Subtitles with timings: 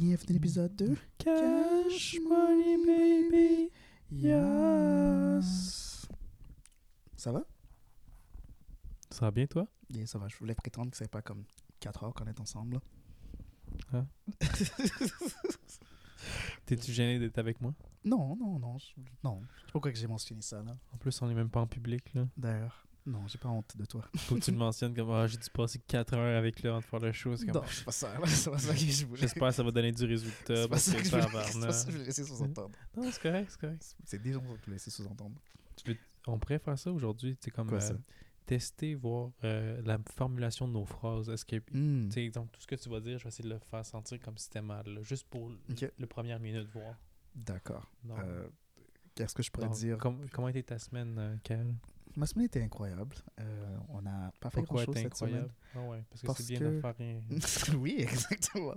[0.00, 0.96] Bienvenue à l'épisode 2.
[1.18, 3.70] Cash money, baby.
[4.10, 6.08] Yes.
[7.18, 7.44] Ça va?
[9.10, 9.68] Ça va bien, toi?
[9.90, 10.26] Bien, ça va.
[10.28, 11.44] Je voulais prétendre que c'est pas comme
[11.80, 12.80] 4 heures qu'on est ensemble.
[13.92, 14.06] Ah.
[16.64, 17.74] T'es-tu gêné d'être avec moi?
[18.02, 18.78] Non, non, non.
[18.78, 19.42] je- Non.
[19.42, 20.78] Je sais pas pourquoi que j'ai mentionné ça, là.
[20.94, 22.26] En plus, on est même pas en public, là.
[22.38, 22.86] D'ailleurs.
[23.06, 24.04] Non, j'ai pas honte de toi.
[24.16, 26.80] Faut que tu le mentionnes comme ah, j'ai dû passer 4 heures avec lui avant
[26.80, 27.34] de faire le show.
[27.36, 28.12] C'est comme, Non, c'est pas ça.
[28.26, 29.20] C'est pas ça que je voulais.
[29.22, 30.56] J'espère que ça va donner du résultat.
[30.56, 31.52] C'est pas ça que que je voulais, tabarnak.
[31.52, 32.70] c'est pas ça que je voulais laisser sous-entendre.
[32.96, 33.94] Non, c'est correct, c'est correct.
[34.04, 35.40] C'est des gens qui voulaient laisser sous-entendre.
[36.26, 37.96] On pourrait faire ça aujourd'hui, sais, comme Quoi, euh,
[38.44, 41.30] tester, voir euh, la formulation de nos phrases.
[41.30, 42.10] Est-ce que, tu Hmm.
[42.10, 44.20] sais, exemple, tout ce que tu vas dire, je vais essayer de le faire sentir
[44.20, 45.90] comme si c'était mal, là, juste pour Ok.
[45.96, 46.94] le première minute, voir.
[47.34, 47.90] D'accord.
[48.10, 48.46] Euh,
[49.14, 49.96] Qu'est-ce que je pourrais Donc, dire?
[49.98, 51.74] com- comment était ta semaine, Cal?
[52.16, 53.14] Ma semaine était incroyable.
[53.38, 55.34] Euh, on n'a pas fait grand-chose cette semaine?
[55.36, 55.54] incroyable?
[55.74, 57.20] Ah ouais, parce que Parce c'est bien que- de faire rien.
[57.78, 58.74] oui, exactement.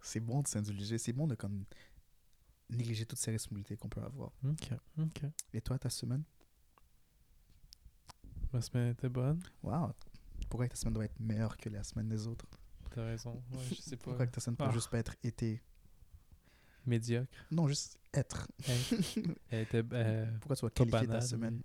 [0.00, 0.98] C'est bon de s'indulger.
[0.98, 1.64] C'est bon de comme
[2.68, 4.32] négliger toutes ces responsabilités qu'on peut avoir.
[4.44, 5.22] Ok, ok.
[5.52, 6.24] Et toi, ta semaine?
[8.52, 9.40] Ma semaine était bonne.
[9.62, 9.92] Wow.
[10.50, 12.46] Pourquoi ta semaine doit être meilleure que la semaine des autres?
[12.90, 13.42] T'as raison.
[13.52, 14.04] Ouais, je sais pas.
[14.04, 14.72] Pourquoi ta semaine peut Ah.
[14.72, 15.62] juste pas être été?
[16.84, 17.30] Médiocre.
[17.50, 18.48] Non, juste être.
[18.66, 19.82] Elle, elle était.
[19.92, 21.62] euh, Pourquoi tu vas qualifier ta semaine?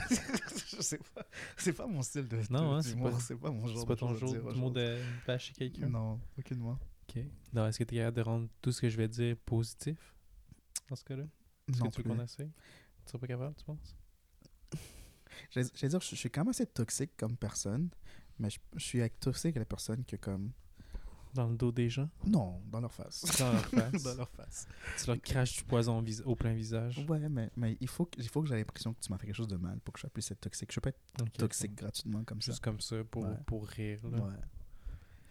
[0.76, 1.26] je sais pas.
[1.56, 3.96] C'est pas mon style de Non, hein, c'est pas- C'est pas mon genre c'est pas
[3.96, 4.82] ton choses à jour dire du mot aujourd'hui.
[4.82, 5.88] de bâcher quelqu'un.
[5.88, 6.78] Non, aucunement.
[7.08, 7.22] Ok.
[7.52, 10.14] Non, est-ce que t'es capable de rendre tout ce que je vais dire positif
[10.88, 11.24] dans ce cas-là?
[11.68, 12.50] Est-ce Non que tu qu'on essaye?
[13.04, 13.96] Tu serais pas capable, tu penses?
[15.50, 17.90] J'allais j'allais dire, je, je suis quand même assez toxique comme personne,
[18.38, 20.52] mais je, je suis toxique à la personne que comme...
[21.36, 22.08] Dans le dos des gens?
[22.26, 23.24] Non, dans leur face.
[23.38, 24.02] Dans leur face.
[24.02, 24.66] dans leur face.
[24.98, 27.04] Tu leur craches du poison au, plein visage?
[27.08, 29.26] Ouais, mais, mais il faut que, il faut que j'ai l'impression que tu m'as fait
[29.26, 30.70] quelque chose de mal pour que je puisse être toxique.
[30.72, 32.52] Je peux pas être toxique gratuitement comme ça.
[32.52, 33.36] Juste comme ça, pour, Ouais.
[33.44, 34.00] pour rire.
[34.10, 34.18] Là.
[34.18, 34.32] Ouais.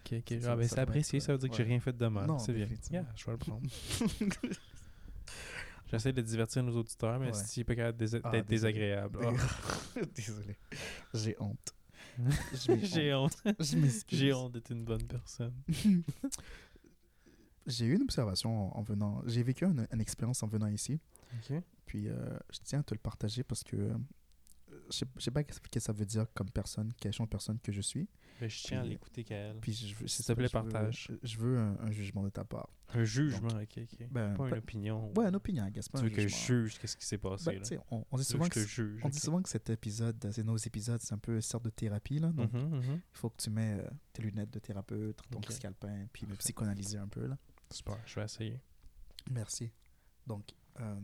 [0.04, 0.32] Ok, ok.
[0.38, 1.70] Ah, ça ben, c'est apprécié, ça veut dire que j'ai ouais.
[1.70, 2.26] rien fait de mal.
[2.28, 2.68] Non, C'est bien.
[2.92, 3.68] Yeah, je vais le prendre.
[5.90, 7.44] J'essaie de divertir nos auditeurs, mais Ouais.
[7.44, 9.18] si pas capable d'être Ah, désagréable.
[9.24, 10.00] Ah.
[10.14, 10.56] Désolé.
[11.14, 11.74] J'ai honte.
[12.82, 13.36] J'ai honte.
[14.08, 15.54] J'ai honte d'être une bonne personne.
[17.66, 19.22] J'ai eu une observation en, en venant.
[19.26, 21.00] J'ai vécu une, une expérience en venant ici.
[21.84, 23.94] Puis euh, je tiens à te le partager parce que euh,
[24.90, 27.58] je je sais pas ce que ça veut dire comme personne, quelle genre de personne
[27.60, 28.08] que je suis.
[28.40, 29.56] Ben, je tiens à l'écouter, Kael.
[29.60, 31.10] Puis S'il te plaît, veux- partage.
[31.22, 32.68] Je, veux un, un jugement de ta part.
[32.90, 34.08] Un jugement, ok, ok.
[34.10, 35.12] Ben, pas une opinion.
[35.16, 37.62] Ouais, une opinion, pas Tu un veux que je juge qu'est-ce qui s'est passé, Ben,
[37.78, 37.82] là?
[37.90, 39.00] on, on dit souvent que juge.
[39.02, 42.18] on dit souvent que cet épisode, c'est nos épisodes, c'est un peu sorte de thérapie
[42.18, 42.30] là.
[42.30, 42.82] Donc Mhm, mhm.
[42.94, 45.50] il faut que tu mets euh, tes lunettes de thérapeute, ton Ok.
[45.52, 47.36] scalpin, puis me psychanalyser un peu là.
[47.70, 48.60] Super, je vais essayer.
[49.30, 49.72] Merci.
[50.26, 51.00] Donc, euh,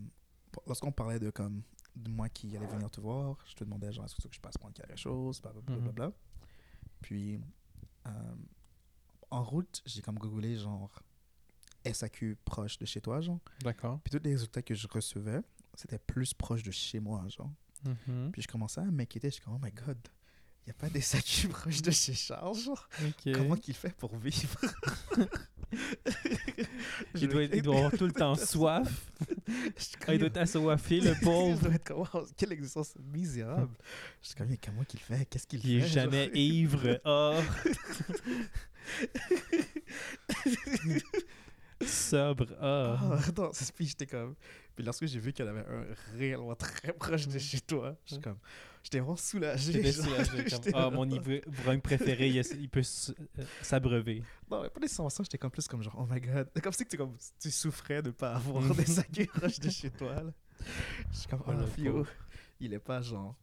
[0.66, 1.62] lorsqu'on parlait de comme
[1.96, 4.30] de moi qui allait venir te voir, je te demandais genre est-ce que tu veux
[4.30, 5.76] que je passe prendre quelque chose, blablabla.
[5.76, 5.90] Mhm.
[5.92, 6.12] bla
[7.02, 7.40] Puis,
[8.06, 8.10] euh,
[9.30, 11.02] en route, j'ai comme googlé genre
[11.84, 13.40] SAQ proche de chez toi, genre.
[13.62, 14.00] D'accord.
[14.04, 15.40] Puis tous les résultats que je recevais,
[15.74, 17.52] c'était plus proche de chez moi, genre.
[17.84, 18.30] Mhm.
[18.32, 19.98] Puis je commençais à m'inquiéter, je suis comme oh my god,
[20.64, 22.88] il n'y a pas des SAQ proche de chez Charles, genre.
[23.24, 24.60] Comment qu'il fait pour vivre?
[27.14, 29.10] il, doit, il doit avoir tout le temps soif.
[30.06, 31.58] Ah, il doit être assoiffé, le Je pauvre.
[31.60, 33.74] dois être comme, Wow, quelle existence misérable.
[34.20, 36.36] Je suis comme, mais comment qu'il fait Qu'est-ce qu'il fait Il est jamais genre?
[36.36, 37.00] ivre.
[37.04, 37.40] Oh.
[41.84, 42.46] Sobre.
[42.60, 43.18] Ah, Ah.
[43.52, 44.34] c'est puis j'étais comme.
[44.76, 45.84] Puis lorsque j'ai vu qu'elle avait un
[46.16, 48.38] réellement très proche de chez toi, j'étais comme.
[48.82, 49.92] J'étais vraiment soulagé.
[49.92, 54.22] Soulagé, comme, Ah, mon ivrogne préféré, il, il peut euh, s'abreuver.
[54.50, 56.48] Non, mais pas nécessairement ça, j'étais comme plus comme genre, oh my god.
[56.62, 58.74] Comme si tu, comme, tu souffrais de pas avoir Mhm.
[59.10, 60.14] des proches de chez toi.
[60.22, 60.32] Là.
[61.10, 62.06] Je suis comme, Oh, oh, le Fio,
[62.60, 63.36] il est pas genre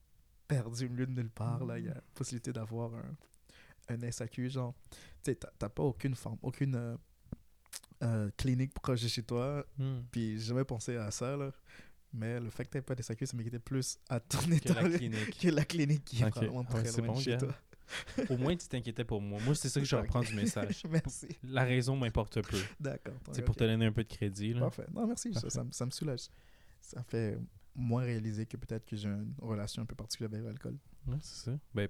[0.48, 1.64] perdu au milieu de nulle part.
[1.66, 1.80] Là.
[1.80, 4.50] Il y a possibilité d'avoir un, un SAQ.
[4.50, 4.74] Genre,
[5.24, 6.98] tu sais, t'as pas aucune forme, aucune euh,
[8.04, 9.66] euh, clinique proche de chez toi.
[9.78, 10.02] Hmm.
[10.12, 11.52] Puis j'ai jamais pensé à ça, là.
[12.14, 14.82] Mais le fait que t'aies pas des SAQ, ça m'inquiétait plus à ton Que état
[14.82, 15.40] la clinique.
[15.40, 16.32] que la clinique qui est Ok.
[16.32, 17.56] probablement Ouais, très c'est loin bon, de chez toi.
[18.30, 19.40] Au moins, tu t'inquiétais pour moi.
[19.44, 20.84] Moi, c'est ça que je reprends du message.
[20.90, 21.28] Merci.
[21.44, 22.58] La raison m'importe peu.
[22.80, 23.14] D'accord.
[23.32, 23.46] C'est Ok.
[23.46, 24.54] pour te donner un peu de crédit.
[24.54, 24.62] Là.
[24.62, 24.86] Parfait.
[24.94, 25.34] Non, merci.
[25.34, 25.50] Ça, Parfait.
[25.56, 26.28] ça, me- ça me soulage.
[26.82, 27.38] Ça fait
[27.76, 30.78] moins réaliser que peut-être que j'ai une relation un peu particulière avec l'alcool.
[31.08, 31.60] Ouais, c'est ça.
[31.74, 31.88] Ben,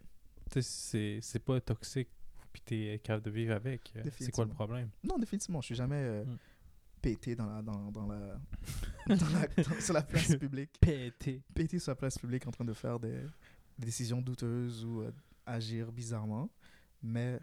[0.52, 2.10] tu sais, c'est c'est pas toxique.
[2.52, 3.94] Puis t'es capable de vivre avec.
[4.18, 4.90] C'est quoi le problème?
[5.04, 5.62] Non, définitivement.
[5.62, 6.38] Je suis jamais euh, Mm.
[7.02, 8.40] Pété dans la, dans, dans la,
[9.08, 10.72] dans la- sur la place publique.
[10.80, 11.42] Pété.
[11.54, 13.22] Pété sur la place publique en train de faire des,
[13.78, 15.12] des décisions douteuses ou euh,
[15.46, 16.50] agir bizarrement.
[17.02, 17.40] Mais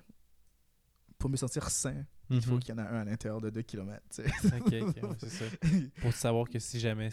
[1.18, 3.62] pour me sentir sain, il faut qu'il y en a un à l'intérieur de 2
[3.62, 4.02] km.
[4.18, 4.60] Mhm.
[4.60, 5.44] Ok, ok, ouais, c'est ça.
[6.02, 7.08] Pour savoir que si jamais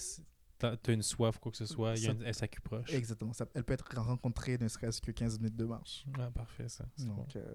[0.58, 2.92] t'as t'as une soif ou quoi que ce soit, il y a une SAQ proche.
[2.94, 3.32] Exactement.
[3.34, 6.06] Ça, elle peut être rencontrée ne serait-ce que 15 minutes de marche.
[6.20, 6.86] Ah, parfait, ça.
[7.00, 7.16] Bon.
[7.16, 7.54] Donc, euh,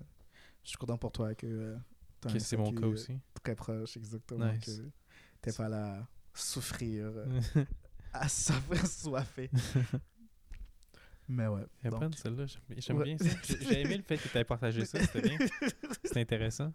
[0.64, 1.76] je suis content pour toi que euh,
[2.26, 3.18] un c'est mon cas euh, aussi.
[3.42, 4.52] très proche, exactement.
[4.52, 4.64] Nice.
[4.64, 4.88] que
[5.40, 7.40] T'es pas là à souffrir, euh,
[8.12, 9.50] à soifé.
[11.30, 11.66] Mais ouais.
[11.82, 12.46] Elle donc- celle-là,
[12.78, 13.04] j'aime Ouais.
[13.04, 13.36] bien ça.
[13.60, 15.36] J'ai aimé le fait que tu aies partagé ça, c'était bien.
[16.02, 16.72] C'était intéressant.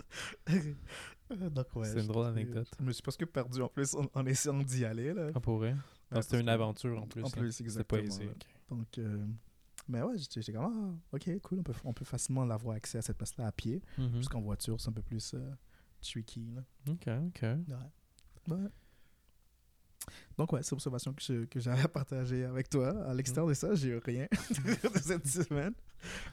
[0.51, 2.67] Euh, donc, ouais, C'est une drôle d'anecdote.
[2.79, 5.11] Je me suis presque perdu en plus en, en essayant d'y aller.
[5.11, 5.31] Là.
[5.33, 5.75] On pourrait.
[6.11, 7.21] Ouais, C'était une que- aventure en plus.
[7.23, 7.31] En là.
[7.31, 8.15] plus, C'était pas exactement.
[8.15, 8.25] aisé.
[8.27, 8.31] ouais.
[8.31, 8.77] ok.
[8.77, 9.25] Donc, euh,
[9.87, 13.01] mais ouais, j'étais comme, ah, ok, cool, on peut, on peut facilement avoir accès à
[13.01, 13.81] cette place-là à pied.
[13.97, 14.15] Mhm.
[14.17, 15.51] Jusqu'en voiture, c'est un peu plus euh,
[16.01, 16.51] tricky.
[16.53, 16.63] Là.
[16.89, 17.41] Ok, ok.
[17.41, 18.55] Ouais.
[18.55, 18.69] Ouais.
[20.37, 22.89] Donc, ouais, c'est l'observation que que j'avais à partager avec toi.
[23.07, 24.27] À l'extérieur de ça, j'ai eu rien
[24.93, 25.73] de cette semaine.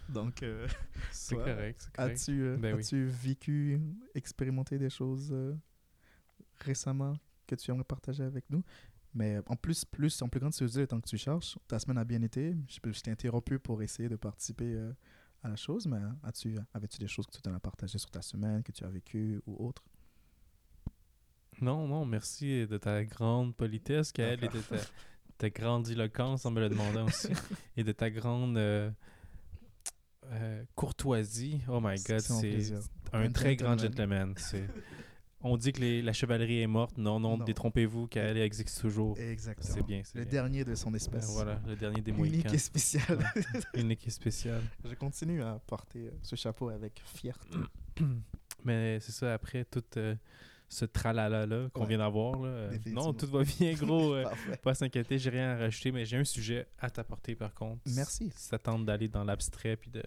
[0.08, 0.66] Donc, euh,
[1.12, 3.04] C'est correct, as-tu euh, Ben oui.
[3.04, 3.80] vécu,
[4.14, 5.32] expérimenté des choses
[6.58, 7.14] récemment
[7.46, 8.62] que tu aimerais partager avec nous?
[9.14, 11.98] Mais en plus, plus en plus grande curiosité, le temps que tu cherches, ta semaine
[11.98, 12.56] a bien été.
[12.68, 14.92] Je, je t'ai interrompu pour essayer de participer euh,
[15.42, 18.62] à la chose, mais as-tu, avais-tu des choses que tu as partagées sur ta semaine,
[18.62, 19.82] que tu as vécues ou autre?
[21.60, 24.76] Non, non, merci de ta grande politesse, Kael, et de ta,
[25.38, 27.28] ta grande éloquence en me le demandant aussi,
[27.76, 28.90] et de ta grande euh,
[30.26, 31.60] euh, courtoisie.
[31.68, 32.72] Oh my god, C'est
[33.12, 34.34] Un très grand gentleman.
[35.42, 36.98] On dit que les- la chevalerie est morte.
[36.98, 37.44] Non, non, Non.
[37.44, 39.18] détrompez-vous, Kael existe toujours.
[39.18, 39.74] Exactement.
[39.74, 40.30] C'est bien, Le bien.
[40.30, 41.30] dernier de son Ben espèce.
[41.32, 42.52] voilà, le dernier des Unique Mohicans.
[42.54, 43.32] et spécial.
[43.74, 44.60] Unique et spécial.
[44.84, 47.58] Je continue à porter euh, ce chapeau avec fierté.
[48.64, 50.14] Mais c'est ça, après tout euh,
[50.68, 51.88] ce tralala-là qu'on Ouais.
[51.88, 54.12] vient d'avoir, euh, non, tout va bien, gros.
[54.12, 54.24] euh,
[54.62, 57.80] pas s'inquiéter, j'ai rien à rajouter, mais j'ai un sujet à t'apporter par contre.
[57.86, 58.30] Merci.
[58.36, 60.02] Ça tente d'aller dans l'abstrait puis de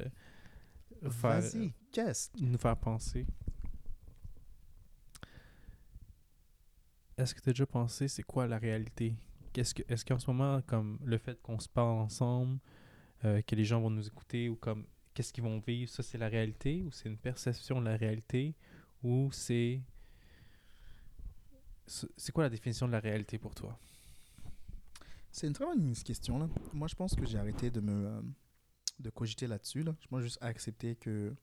[1.10, 2.30] faire, Vas-y, qu'est-ce?
[2.40, 3.26] nous faire penser.
[7.18, 9.16] Est-ce que tu as déjà pensé c'est quoi la réalité?
[9.54, 12.60] Qu'est-ce que est-ce qu'en ce moment, comme le fait qu'on se parle ensemble,
[13.26, 16.18] euh, que les gens vont nous écouter ou comme qu'est-ce qu'ils vont vivre, ça c'est
[16.18, 18.56] la réalité ou c'est une perception de la réalité
[19.04, 19.82] ou c'est
[21.86, 23.78] c'est quoi la définition de la réalité pour toi?
[25.32, 26.38] C'est une très bonne question.
[26.38, 26.48] Là.
[26.74, 28.22] Moi, je pense que j'ai arrêté de me euh,
[29.00, 29.84] de cogiter là-dessus.
[29.84, 29.96] Là.
[30.00, 31.36] Je pense juste à accepter que,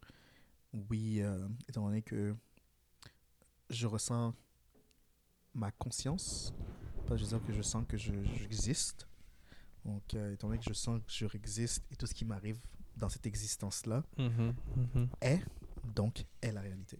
[0.72, 2.34] oui, euh, étant donné que
[3.68, 4.34] je ressens
[5.54, 6.52] ma conscience,
[7.06, 9.06] pas dire que je sens que je- j'existe.
[9.84, 12.58] Donc, euh, étant donné que je sens que je existe et tout ce qui m'arrive
[12.96, 15.08] dans cette existence-là Mhm, mhm.
[15.22, 15.42] est,
[15.94, 16.98] donc, est la réalité.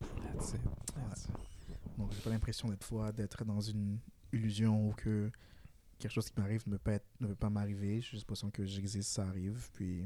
[0.00, 0.60] That's it.
[0.94, 1.98] That's it.
[1.98, 3.98] Donc, j'ai pas l'impression d'être fois d'être dans une
[4.32, 5.30] illusion ou que
[5.98, 8.00] quelque chose qui m'arrive ne peut être- ne peut pas m'arriver.
[8.00, 9.68] J'ai juste l'impression que j'existe, ça arrive.
[9.74, 10.04] Puis,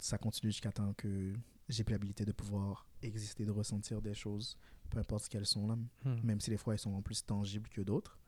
[0.00, 1.32] ça continue jusqu'à temps que
[1.68, 4.56] j'ai plus l'habilité de pouvoir exister, de ressentir des choses,
[4.90, 6.20] peu importe ce qu'elles sont là, Hmm.
[6.22, 8.18] même si des fois elles sont en plus tangibles que d'autres.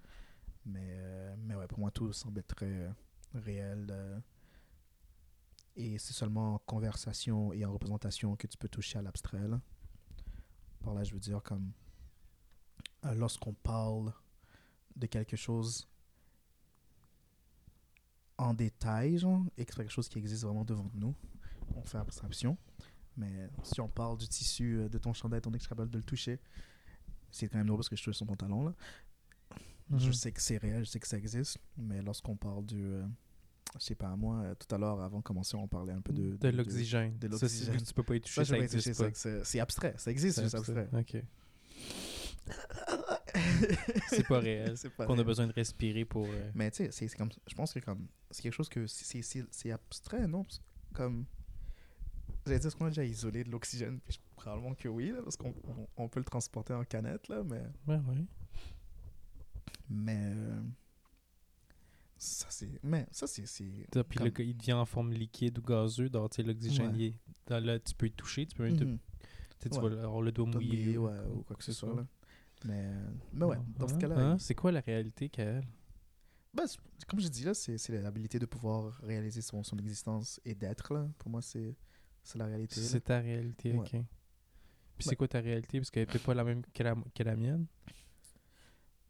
[0.67, 2.90] Mais, euh, mais ouais, pour moi, tout semble être très euh,
[3.35, 3.87] réel.
[3.90, 4.20] euh,
[5.76, 9.38] et c'est seulement en conversation et en représentation que tu peux toucher à l'abstrait.
[10.81, 11.70] Par là, je veux dire, comme
[13.05, 14.12] euh, lorsqu'on parle
[14.96, 15.88] de quelque chose
[18.37, 21.14] en détail, genre, et que c'est quelque chose qui existe vraiment devant nous,
[21.76, 22.56] on fait abstraction.
[23.19, 26.05] Mais si on parle du tissu euh, de ton chandail, je suis capable de le
[26.05, 26.38] toucher,
[27.31, 28.75] c'est quand même drôle parce que je touche son pantalon là.
[29.97, 30.12] Je Mhm.
[30.12, 32.85] sais que c'est réel, je sais que ça existe, mais lorsqu'on parle du.
[32.85, 33.05] euh,
[33.79, 36.12] je sais pas, moi, euh, tout à l'heure, avant de commencer, on parlait un peu
[36.12, 36.37] de.
[36.37, 37.19] de l'oxygène.
[37.19, 37.82] de Ça, l'oxygène.
[37.82, 39.11] tu peux pas y Ça, toucher, je ça pas.
[39.44, 40.88] c'est- abstrait, ça existe, c'est abstrait.
[40.93, 41.23] Ok.
[44.08, 44.75] C'est pas réel.
[45.06, 46.27] Qu'on a besoin de respirer pour.
[46.27, 47.31] euh, Mais tu sais, c'est comme.
[47.46, 48.06] Je pense que comme.
[48.31, 48.87] C'est quelque chose que.
[48.87, 50.44] c'est- C'est c'est abstrait, non?
[50.94, 51.25] Comme.
[52.55, 54.00] Est-ce qu'on a déjà isolé de l'oxygène?
[54.06, 57.43] Puis Probablement que oui, là, parce qu'on on- on peut le transporter en canette, là,
[57.44, 57.62] mais.
[57.88, 58.24] Ouais, ouais.
[59.90, 60.17] Mais.
[60.34, 60.62] euh,
[62.20, 62.69] Ça, c'est.
[62.82, 63.43] Mais ça, c'est.
[63.44, 66.08] Puis le comme- gars, il devient en forme liquide ou gazeux.
[66.08, 67.14] Donc, l'oxygène, Ouais.
[67.46, 68.44] dans le- tu peux y toucher.
[68.46, 68.98] Tu peux même te- Mhm.
[69.60, 69.88] tu Ouais.
[69.90, 70.98] vas avoir le doigt mouillé.
[70.98, 71.94] ouais, ou quoi que ce soit.
[71.94, 72.06] là.
[72.64, 72.93] Mais,
[73.32, 73.64] mais ouais, Non.
[73.78, 73.98] dans ce Hein?
[73.98, 74.38] cas-là, Hein?
[74.40, 75.64] C'est quoi la réalité, Kael?
[76.67, 80.56] c'est- comme je dis là, c'est c'est l'habilité de pouvoir réaliser son, son existence et
[80.56, 81.08] d'être là.
[81.19, 81.76] Pour moi, c'est
[82.29, 82.81] c'est la réalité.
[82.81, 83.79] C'est ta réalité, Ouais.
[83.79, 83.91] ok.
[84.99, 85.79] Puis c'est quoi ta réalité?
[85.81, 87.67] Parce qu'elle n'est pas la même que la, que la mienne.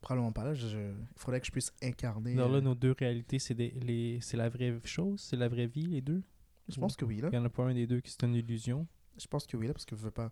[0.01, 0.53] Probablement pas là.
[0.55, 2.35] Il faudrait que je puisse incarner.
[2.35, 5.21] Alors là, euh, nos deux réalités, c'est des- les, c'est la vraie chose?
[5.21, 6.23] C'est la vraie vie, les deux?
[6.69, 7.29] Je pense que oui, là.
[7.29, 8.87] Il n'y en a pas un des deux qui c'est une illusion?
[9.19, 10.31] Je pense que oui, là, parce que je veux pas.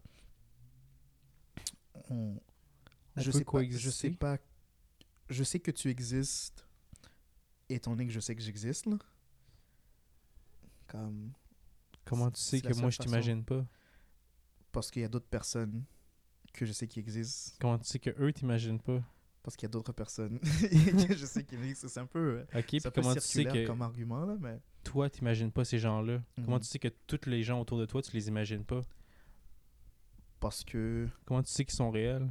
[2.11, 2.37] On...
[3.17, 3.63] On je sais pas.
[3.69, 4.39] Je sais pas.
[5.29, 6.65] Je sais que tu existes,
[7.69, 8.99] étant donné que je sais que j'existe, là.
[10.87, 11.33] Comme.
[12.07, 13.67] Comment tu sais que moi, je t'imagine pas?
[14.73, 15.85] Parce qu'il y a d'autres personnes
[16.53, 17.57] que je sais qui existent.
[17.61, 19.03] Comment tu sais que eux t'imaginent pas?
[19.43, 20.39] Parce qu'il y a d'autres personnes
[21.09, 21.89] que je sais qui existent.
[21.89, 22.39] C'est un peu.
[22.55, 24.59] euh, Ok, puis c'est un peu comment tu sais que comme argument, là, mais.
[24.85, 26.23] toi, t'imagines pas ces gens-là?
[26.45, 26.63] Comment Mhm.
[26.63, 28.81] tu sais que tous les gens autour de toi, tu les imagines pas?
[30.41, 32.31] Parce que Comment tu sais qu'ils sont réels?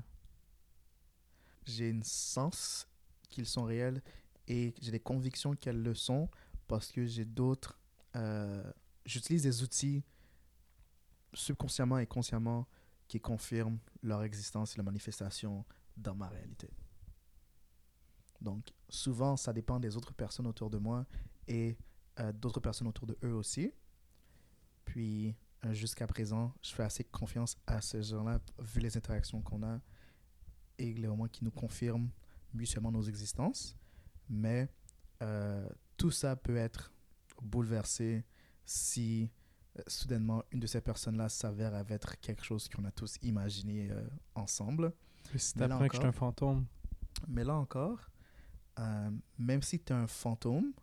[1.65, 2.87] j'ai une sens
[3.29, 4.01] qu'ils sont réels
[4.47, 6.29] et j'ai des convictions qu'elles le sont
[6.67, 7.79] parce que j'ai d'autres.
[8.15, 8.71] euh,
[9.05, 10.03] J'utilise des outils
[11.33, 12.67] subconsciemment et consciemment
[13.07, 16.69] qui confirment leur existence et leur manifestation dans ma réalité.
[18.41, 21.05] Donc, souvent, ça dépend des autres personnes autour de moi
[21.47, 21.77] et
[22.19, 23.71] euh, d'autres personnes autour de eux aussi.
[24.85, 25.35] Puis,
[25.65, 29.79] euh, jusqu'à présent, je fais assez confiance à ces gens-là, vu les interactions qu'on a
[30.77, 32.09] et les moments qui nous confirment
[32.53, 33.77] mutuellement nos existences.
[34.29, 34.69] Mais
[35.21, 36.93] euh, tout ça peut être
[37.41, 38.25] bouleversé
[38.65, 39.29] si
[39.77, 44.07] euh, soudainement une de ces personnes-là s'avère être quelque chose qu'on a tous imaginé euh,
[44.35, 44.93] ensemble.
[45.33, 46.65] Et si t'apprends que je suis un fantôme,
[47.27, 48.09] Mais là encore,
[48.79, 50.73] euh, même si tu es un fantôme,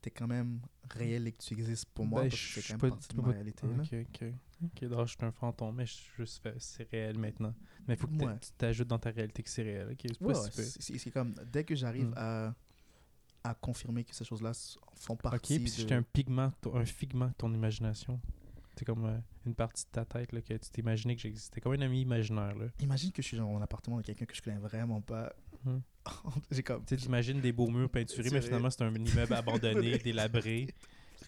[0.00, 0.60] tu es quand même
[0.90, 2.86] réel et que tu existes pour moi Ben, parce que je c'est suis quand pas-
[2.86, 3.66] même partie tu de ma pas- réalité.
[3.66, 3.82] là.
[3.82, 4.32] Ok, ok.
[4.64, 7.54] Ok, je suis un fantôme, mais je juste c'est réel maintenant.
[7.86, 8.38] Mais il faut que Ouais.
[8.40, 9.88] tu t'ajoutes dans ta réalité que c'est réel.
[9.92, 10.50] Ok, c'est pas Ouais,
[10.98, 12.14] si comme dès que j'arrive Mm.
[12.16, 12.54] à,
[13.44, 14.52] à confirmer que ces choses-là
[14.94, 15.80] font Ok, partie puis si de...
[15.82, 18.20] j'étais un pigment, un figment de ton imagination.
[18.76, 21.60] C'est comme euh, une partie de ta tête là, que tu t'imaginais que j'existais.
[21.60, 22.54] Comme un ami imaginaire.
[22.54, 22.66] Là.
[22.80, 25.32] Imagine que je suis dans mon appartement de quelqu'un que je connais vraiment pas.
[25.64, 25.78] Hmm.
[26.52, 26.84] J'ai comme...
[26.84, 30.68] Tu sais, t'imagines des beaux murs peinturés, mais finalement, c'est un immeuble abandonné, délabré.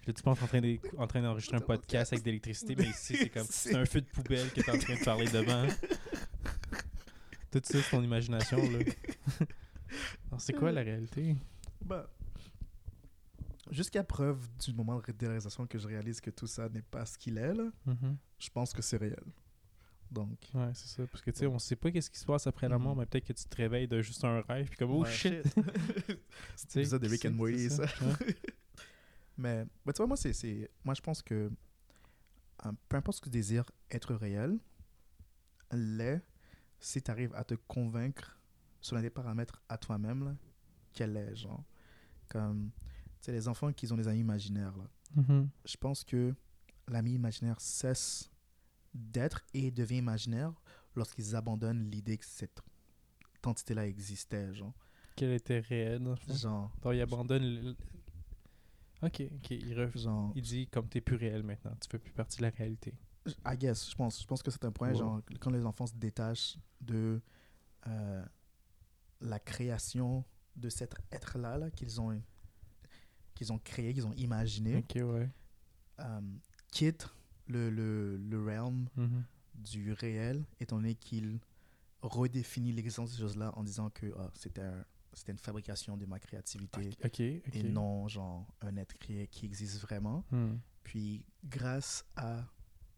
[0.05, 2.87] Puis tu penses en train de- en train d'enregistrer un podcast avec de l'électricité, mais
[2.87, 5.67] ici, c'est comme c'est un feu de poubelle que t'es en train de parler devant.
[7.50, 8.79] Tout ça, c'est ton imagination, là.
[10.29, 11.35] Alors, c'est quoi la réalité?
[11.85, 12.07] Ben,
[13.71, 17.17] Jusqu'à preuve du moment de réalisation que je réalise que tout ça n'est pas ce
[17.17, 18.17] qu'il est, là, Mhm.
[18.39, 19.23] je pense que c'est réel.
[20.11, 20.37] Donc...
[20.55, 21.07] Ouais, c'est ça.
[21.07, 23.01] Parce que, tu sais, on sait pas qu'est-ce qui se passe après la mort, Mhm.
[23.01, 25.45] mais peut-être que tu te réveilles de juste un rêve, puis comme, oh Ouais, shit!
[26.57, 27.83] C'est l'épisode de Rick and Morty, ça.
[27.85, 27.89] Ouais.
[29.39, 31.51] Mais, mais tu vois, moi, c'est, c'est- moi, je pense que
[32.67, 34.59] euh, peu importe ce que tu désires être réel,
[35.73, 36.21] l'est
[36.79, 38.37] si tu arrives à te convaincre
[38.83, 40.37] selon des paramètres à toi-même,
[40.92, 41.64] qu'elle est, genre.
[42.28, 42.70] Comme,
[43.20, 44.85] tu les enfants qui ont des amis imaginaires, là.
[45.16, 45.49] Mhm.
[45.64, 46.35] Je pense que
[46.88, 48.30] l'ami imaginaire cesse
[48.94, 50.52] d'être et devient imaginaire
[50.97, 52.61] lorsqu'ils abandonnent l'idée que cette
[53.44, 54.73] entité-là existait, genre.
[55.16, 56.35] Quel était réel, dans le fond?
[56.35, 57.42] Genre, Donc, il abandonne.
[57.42, 57.76] le-
[59.02, 59.50] Ok, ok.
[59.50, 62.42] Il, ref- genre il dit, comme t'es plus réel maintenant, tu fais plus partie de
[62.42, 62.94] la réalité.
[63.47, 65.94] I guess, je pense, je pense que c'est un point, genre, quand les enfants se
[65.94, 67.20] détachent de
[67.87, 68.25] euh,
[69.20, 70.25] la création
[70.57, 72.21] de cet être-là là, qu'ils ont,
[73.35, 75.28] qu'ils ont créé, qu'ils ont imaginé, Ok, ouais.
[76.00, 76.21] euh,
[76.71, 77.09] quitte
[77.47, 79.25] le, le, le realm Mhm.
[79.54, 81.40] du réel, étant donné qu'il
[82.02, 86.07] redéfinit l'existence de ces choses-là en disant que ah, c'était un- c'était une fabrication de
[86.07, 87.21] ma créativité Ok, ok.
[87.21, 90.25] et non genre un être créé qui existe vraiment.
[90.30, 90.54] Hmm.
[90.85, 92.45] Puis grâce à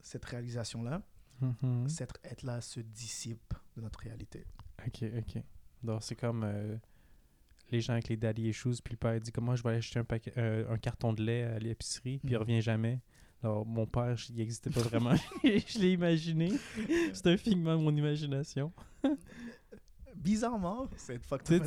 [0.02, 1.02] cette réalisation-là,
[1.40, 1.88] Mhm.
[1.88, 4.44] cet être-là se dissipe de notre réalité.
[4.86, 5.42] Ok, ok.
[5.82, 6.76] Donc, c'est comme euh,
[7.72, 9.98] les gens avec les daddy issues, puis le père dit Comment je vais aller acheter
[9.98, 12.40] un, paquet, euh, un carton de lait à l'épicerie, puis il Mhm.
[12.40, 13.00] revient jamais.
[13.42, 15.14] Alors, mon père, il n'existait pas vraiment.
[15.44, 16.52] je l'ai imaginé.
[17.12, 18.72] C'est un figment de mon imagination.
[20.14, 21.18] Bizarrement, Tu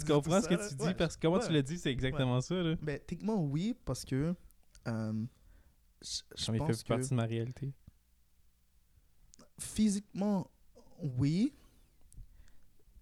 [0.08, 0.94] comprends ce que ça, tu dis Ouais.
[0.94, 2.56] parce que comment tu l'as dit, c'est exactement ça.
[2.56, 2.76] Là.
[2.82, 4.34] Ben, techniquement, oui, parce que
[4.88, 5.26] euh,
[6.02, 7.74] je, je fait pense plus que partie de ma réalité.
[9.60, 10.50] physiquement,
[11.00, 11.54] oui,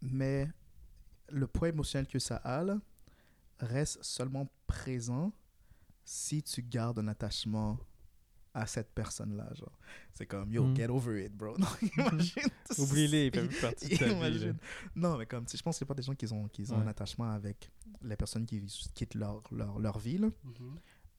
[0.01, 0.47] mais
[1.29, 2.79] le poids émotionnel que ça a là,
[3.63, 5.33] reste seulement présent
[6.05, 7.79] si tu gardes un attachement
[8.53, 9.49] à cette personne-là.
[9.55, 9.71] genre.
[10.13, 10.75] C'est comme, yo, Mm.
[10.75, 11.55] get over it, bro.
[11.57, 11.67] Non,
[11.97, 12.43] imagine.
[12.77, 14.53] Oublie-les, il fait plus partie de ta vie.
[14.95, 16.75] Non, mais comme, je pense qu'il y a pas des gens qui ont, qui ont
[16.77, 16.83] Ouais.
[16.83, 18.61] un attachement avec les personnes qui
[18.93, 20.27] quittent leur, leur, leur vie, là,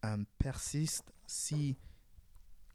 [0.05, 1.77] euh, persistent si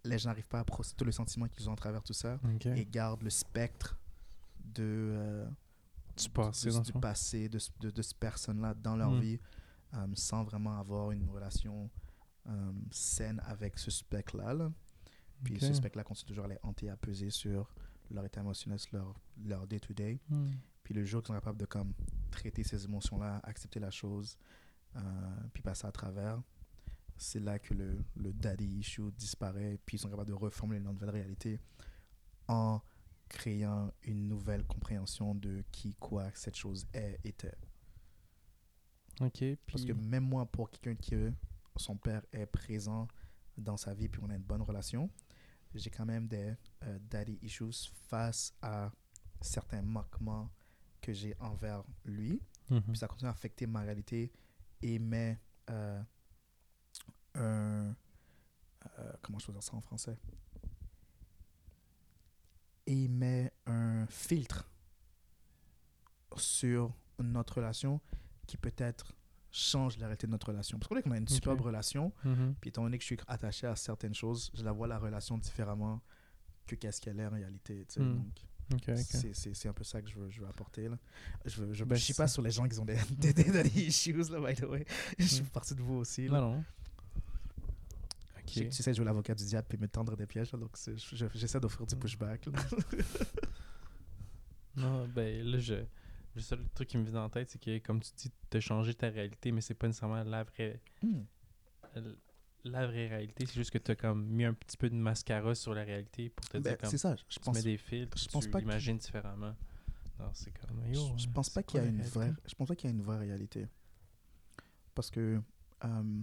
[0.03, 2.39] les gens n'arrivent pas à procéder tous les sentiments qu'ils ont à travers tout ça
[2.75, 3.97] et gardent le spectre
[4.63, 5.45] de, euh,
[6.17, 9.19] Du passé, le du passé de, de, de cette personne-là dans leur Mm.
[9.21, 9.39] vie
[9.93, 11.89] euh, sans vraiment avoir une relation
[12.47, 14.53] euh, saine avec ce spectre-là.
[14.53, 14.71] là.
[15.43, 17.73] Puis ce spectre-là continue toujours à les hanter, à peser sur
[18.11, 20.19] leur état émotionnel, sur leur, leur day-to-day.
[20.29, 20.51] Hmm.
[20.83, 21.93] Puis le jour qu'ils sont capables de comme,
[22.31, 24.37] traiter ces émotions-là, accepter la chose,
[24.95, 25.01] euh,
[25.53, 26.41] puis passer à travers,
[27.17, 30.85] c'est là que le, le daddy issue disparaît, puis ils sont capables de reformuler une
[30.85, 31.59] nouvelle réalité
[32.47, 32.81] en
[33.27, 37.55] créant une nouvelle compréhension de qui, quoi, cette chose est, était.
[39.19, 39.57] Ok, puis.
[39.67, 41.31] Parce que même moi, pour quelqu'un qui, euh,
[41.75, 43.07] son père est présent
[43.57, 45.09] dans sa vie, puis on a une bonne relation,
[45.73, 48.91] j'ai quand même des euh, daddy issues face à
[49.41, 50.49] certains manquements
[51.01, 52.41] que j'ai envers lui.
[52.69, 52.81] Mhm.
[52.83, 54.31] Puis ça continue à affecter ma réalité
[54.81, 56.01] et met euh,
[57.35, 57.95] un.
[58.99, 60.17] euh, comment je peux dire ça en français?
[62.85, 64.67] Et met un filtre
[66.37, 68.01] sur notre relation
[68.49, 69.13] qui peut-être
[69.51, 70.77] change la réalité de notre relation.
[70.79, 72.55] Parce qu'on est qu'on a une superbe relation, Mhm.
[72.59, 75.37] puis étant donné que je suis attaché à certaines choses, je la vois la relation
[75.37, 76.01] différemment
[76.67, 77.85] que qu'est-ce qu'elle est en réalité.
[77.87, 77.99] tu sais.
[78.01, 78.15] Hmm.
[78.15, 78.39] Donc,
[78.71, 78.95] Ok, ok.
[78.97, 80.87] c'est- c'est c'est un peu ça que je veux, je veux apporter.
[80.87, 80.97] Là.
[81.45, 83.43] Je ne je, Ben, je chie pas sur les gens qui ont des, des, des
[83.51, 84.85] daddy issues, là, by the way.
[85.17, 85.47] Je suis Hmm.
[85.47, 86.27] partie de vous aussi.
[86.27, 86.39] Là.
[86.41, 86.63] Non, non.
[88.47, 91.25] Je tu sais jouer l'avocat du diable et me tendre des pièges, là, donc je-
[91.35, 91.99] j'essaie d'offrir du Hmm.
[91.99, 92.45] pushback.
[92.47, 92.59] là.
[94.75, 95.83] Non, ben là, je.
[96.35, 98.59] Le seul truc qui me vient en tête, c'est que, comme tu dis, tu as
[98.59, 101.21] changé ta réalité, mais c'est pas nécessairement la vraie, Hmm.
[102.65, 103.45] la vraie réalité.
[103.45, 106.29] C'est juste que tu as comme mis un petit peu de mascara sur la réalité
[106.29, 108.29] pour te Ben, dire comme c'est ça, je tu pense, mets des filtres, je tu
[108.31, 109.55] pense pas qu'il- l'imagines différemment.
[110.19, 110.81] Non, c'est comme.
[110.87, 112.89] je, yo, je euh, pense pas qu'il y a une vraie, je pense pas qu'il
[112.89, 113.67] y a une vraie réalité.
[114.93, 115.41] Parce que
[115.85, 116.21] euh,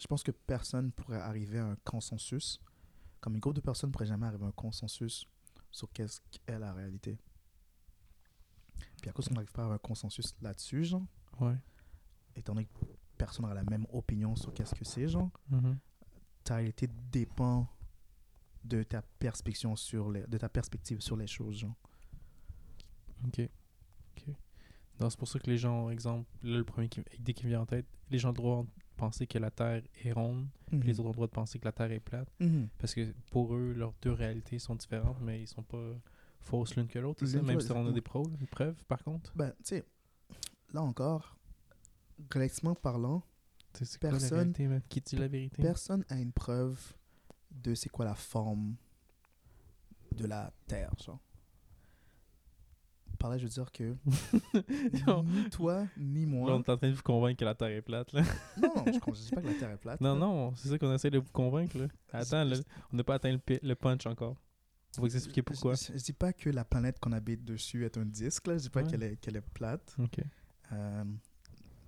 [0.00, 2.60] je pense que personne pourrait arriver à un consensus,
[3.20, 5.26] comme une groupe de personnes pourrait jamais arriver à un consensus
[5.72, 7.18] sur qu'est-ce qu'est la réalité.
[9.00, 11.06] Puis à cause qu'on n'arrive pas à avoir un consensus là-dessus, genre,
[11.40, 11.54] Ouais.
[12.36, 12.70] étant donné que
[13.16, 15.78] personne n'aura la même opinion sur qu'est-ce que c'est, genre, Mhm.
[16.44, 17.68] ta réalité dépend
[18.64, 21.74] de ta perspective sur les, de ta perspective sur les choses, genre.
[23.26, 23.48] Ok.
[24.16, 24.34] Ok.
[25.00, 27.60] C'est pour ça que les gens, exemple, là, le premier qui, idée qui me vient
[27.60, 30.80] en tête, les gens ont le droit de penser que la Terre est ronde, puis
[30.82, 32.28] les autres ont le droit de penser que la Terre est plate.
[32.40, 32.68] Mhm.
[32.78, 35.94] Parce que pour eux, leurs deux réalités sont différentes, mais ils sont pas
[36.40, 37.24] fausses l'une que l'autre.
[37.42, 39.32] Même si on a des preuves, des preuves, par contre?
[39.36, 39.86] Ben, tu sais,
[40.72, 41.36] là encore,
[42.32, 43.22] relativement parlant,
[43.74, 44.82] C'est quoi la Personne- réalité, man?
[44.88, 45.62] Qui dit la vérité?
[45.62, 46.94] personne a une preuve
[47.50, 48.74] de c'est quoi la forme
[50.16, 51.20] de la Terre, genre.
[53.18, 53.96] Par là, je veux dire que
[55.24, 56.50] ni toi, ni Là, on moi...
[56.52, 58.22] est en train de vous convaincre que la Terre est plate, là.
[58.62, 60.00] Non, non, je ne dis pas que la Terre est plate.
[60.00, 60.20] Non, là.
[60.20, 61.86] non, c'est ça qu'on essaie de vous convaincre, là.
[62.12, 62.56] Attends, là,
[62.92, 64.36] on n'a pas atteint le punch encore.
[64.96, 65.74] Vous expliquer pourquoi.
[65.74, 68.56] Je, je dis pas que la planète qu'on habite dessus est un disque, là.
[68.58, 68.90] Je dis pas Ouais.
[68.90, 69.96] qu'elle est, qu'elle est plate.
[70.72, 71.04] Euh,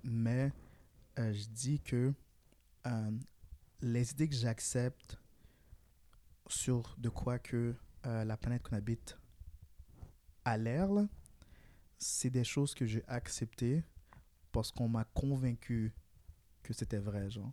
[0.04, 0.52] mais
[1.18, 2.12] euh, je dis que
[2.86, 3.10] euh,
[3.80, 5.18] les idées que j'accepte
[6.48, 9.16] sur de quoi que la planète qu'on habite
[10.44, 10.88] a l'air,
[11.98, 13.84] c'est des choses que j'ai acceptées
[14.52, 15.92] parce qu'on m'a convaincu
[16.62, 17.52] que c'était vrai, genre.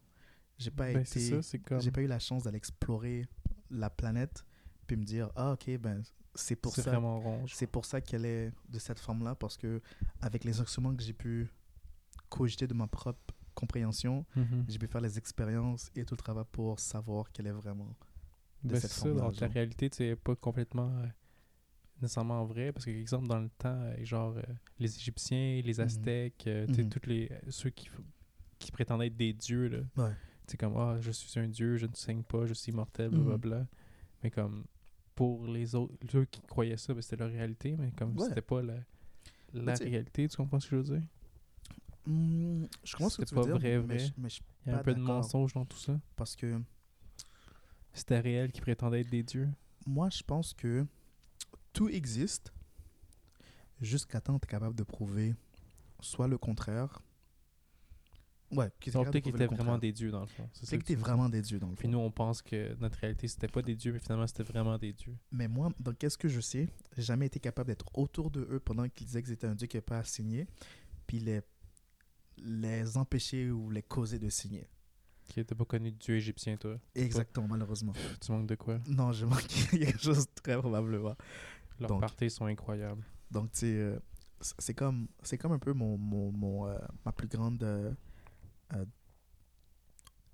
[0.57, 1.81] J'ai pas Ben, c'est été ça, c'est comme.
[1.81, 3.25] j'ai pas eu la chance d'aller explorer
[3.69, 4.45] la planète
[4.87, 6.01] puis me dire ah OK ben
[6.35, 7.45] c'est pour ça vraiment rond.
[7.45, 9.81] je- c'est pour ça qu'elle est de cette forme-là, parce que
[10.21, 11.47] avec les instruments que j'ai pu
[12.29, 14.65] cogiter de ma propre compréhension, Mhm.
[14.67, 17.95] j'ai pu faire les expériences et tout le travail pour savoir qu'elle est vraiment.
[18.63, 19.49] de Ben, cette c'est ça, forme-là, donc genre.
[19.51, 21.07] réalité, c'est pas complètement euh,
[22.01, 22.71] nécessairement vrai.
[22.71, 24.41] Parce que, exemple, dans le temps, euh, genre, euh,
[24.79, 25.85] les Égyptiens, les Mhm.
[25.85, 26.89] Aztèques, tu sais, Mhm.
[26.89, 27.89] tous les, ceux qui,
[28.59, 29.79] qui prétendaient être des dieux, là.
[30.03, 30.13] Ouais.
[30.47, 33.17] C'est comme, ah, je suis un dieu, je ne saigne pas, je suis immortel, Mhm.
[33.23, 33.67] blablabla.
[34.23, 34.65] Mais comme,
[35.17, 38.27] pour les autres, ceux qui croyaient ça, ben, c'était leur réalité, mais comme Ouais.
[38.29, 38.75] c'était pas la,
[39.73, 41.07] réalité, tu comprends ce que je veux dire?
[42.05, 43.99] Hmm, je comprends ce que C'est tu veux pas dire, vrai, mais, vrai.
[43.99, 44.29] je, mais
[44.65, 45.99] Il y a un Pas peu de mensonge dans tout ça.
[46.15, 46.61] parce que
[47.93, 49.49] C'était réel qui prétendait être des dieux.
[49.87, 50.85] moi, je pense que
[51.73, 52.53] tout existe
[53.81, 55.33] jusqu'à temps que tu es capable de prouver
[55.99, 57.01] soit le contraire.
[58.51, 58.69] Ouais,
[59.11, 60.49] t'es qu'ils prouver le étaient vraiment des dieux, dans le fond.
[60.53, 61.03] C'est que tu tu es me dis.
[61.09, 63.75] vraiment des dieux dans le Puis nous, on pense que notre réalité, c'était pas des
[63.75, 65.15] dieux, mais finalement, c'était vraiment des dieux.
[65.31, 68.59] Mais moi, dans qu'est-ce que je sais, j'ai jamais été capable d'être autour de eux
[68.61, 70.47] pendant qu'ils disaient que c'était un dieu qui n'avait pas à signer,
[71.07, 71.41] puis les,
[72.37, 74.67] les empêcher ou les causer de signer.
[75.27, 76.79] Qui n'était pas connu de dieu égyptien, toi?
[76.95, 77.91] Exactement, malheureusement.
[78.21, 78.79] Tu manques de quoi?
[78.87, 81.15] Non, je manque quelque chose très probablement.
[81.79, 81.99] Leurs Donc.
[81.99, 83.03] parties sont incroyables.
[83.29, 83.99] Donc, tu sais, euh,
[84.39, 87.91] c- c'est comme, c'est comme un peu mon, mon, mon, euh, ma plus grande euh,
[88.73, 88.85] euh,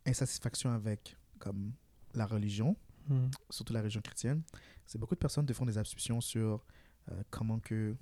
[0.06, 1.74] insatisfaction avec comme
[2.14, 2.76] la religion.
[3.10, 3.28] Hmm.
[3.50, 4.44] surtout la religion chrétienne,
[4.86, 6.64] c'est beaucoup de personnes te font des assumptions sur
[7.12, 7.98] euh, comment que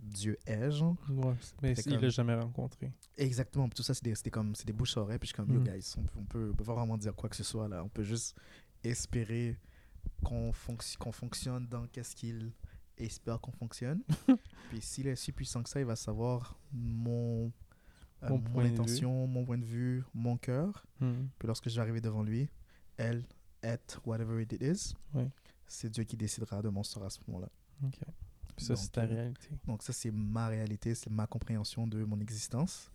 [0.00, 0.96] Dieu est, genre.
[1.10, 2.90] Ouais, mais il l'a comme- jamais rencontré.
[3.18, 3.68] Exactement.
[3.68, 5.18] Tout ça, c'est des, c'était comme, c'est des bouches à oreilles.
[5.18, 5.64] Puis je suis comme, yo, Mm.
[5.64, 7.84] guys, on peut, on, peut, on peut pas vraiment dire quoi que ce soit là.
[7.84, 8.38] On peut juste
[8.82, 9.58] espérer
[10.24, 12.50] qu'on fonc- qu'on fonctionne dans qu'est-ce qu'il
[12.96, 14.00] espère qu'on fonctionne.
[14.70, 17.52] Puis s'il est si puissant que ça, il va savoir mon,
[18.24, 20.84] euh, Mon point intention, mon point de vue, mon cœur.
[21.00, 21.26] Hmm.
[21.38, 22.48] Puis lorsque je vais arriver devant lui,
[22.96, 23.24] elle,
[23.62, 25.30] est, whatever it is, Ouais.
[25.66, 27.48] c'est Dieu qui décidera de mon sort à ce moment-là.
[27.84, 27.98] Ok.
[28.56, 29.48] Puis ça, Donc, c'est ta euh, réalité.
[29.66, 32.90] Donc ça, c'est ma réalité, c'est ma compréhension de mon existence.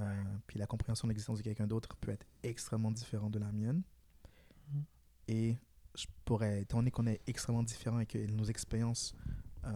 [0.00, 3.50] Euh, puis la compréhension de l'existence de quelqu'un d'autre peut être extrêmement différente de la
[3.52, 3.82] mienne.
[4.72, 4.84] Mhm.
[5.28, 5.56] Et
[5.96, 9.14] je pourrais, étant donné qu'on est extrêmement différents et que nos expériences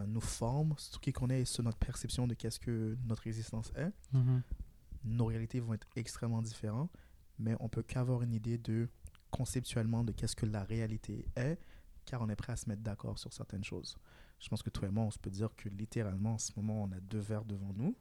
[0.07, 3.91] nous forment, ce qui qu'on est sur notre perception de qu'est-ce que notre existence est,
[4.13, 4.41] Mhm.
[5.03, 6.91] nos réalités vont être extrêmement différentes,
[7.39, 8.87] mais on peut qu'avoir une idée de
[9.31, 11.57] conceptuellement de qu'est-ce que la réalité est,
[12.05, 13.97] car on est prêt à se mettre d'accord sur certaines choses.
[14.39, 16.83] Je pense que toi et moi, on se peut dire que littéralement, en ce moment,
[16.83, 17.95] on a deux verres devant nous.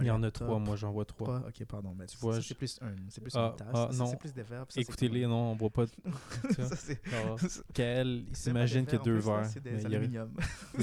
[0.00, 1.38] Il y en a trois, moi j'en vois trois.
[1.46, 3.68] Ok, pardon, mais tu vois, c'est plus un, c'est plus Ah, une tasse.
[3.72, 4.06] ah, ça, non.
[4.06, 5.84] c'est plus des c'est Écoutez-les, non, on voit pas.
[7.72, 9.46] Kael, il s'imagine qu'il y a deux verres.
[9.46, 10.32] C'est des aluminium.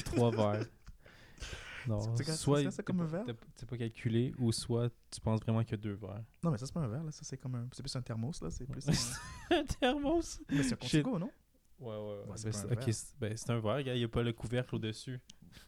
[0.05, 0.65] trois verres.
[1.85, 3.25] Non, soit ça comme un verre?
[3.55, 6.23] C'est pas calculé, ou soit tu penses vraiment qu'il y a deux verres.
[6.41, 7.11] Non, mais ça, c'est pas un verre, là.
[7.11, 7.67] Ça, c'est comme un.
[7.73, 8.49] C'est plus un thermos, là.
[8.49, 8.85] C'est plus.
[9.51, 10.39] un- thermos?
[10.49, 10.77] Mais c'est un.
[10.77, 11.29] Contigo, non?
[11.79, 12.51] Ouais, ouais, ouais.
[12.51, 15.19] Ben, ok, c'est ben, c'est un verre, il n'y a pas le couvercle au-dessus.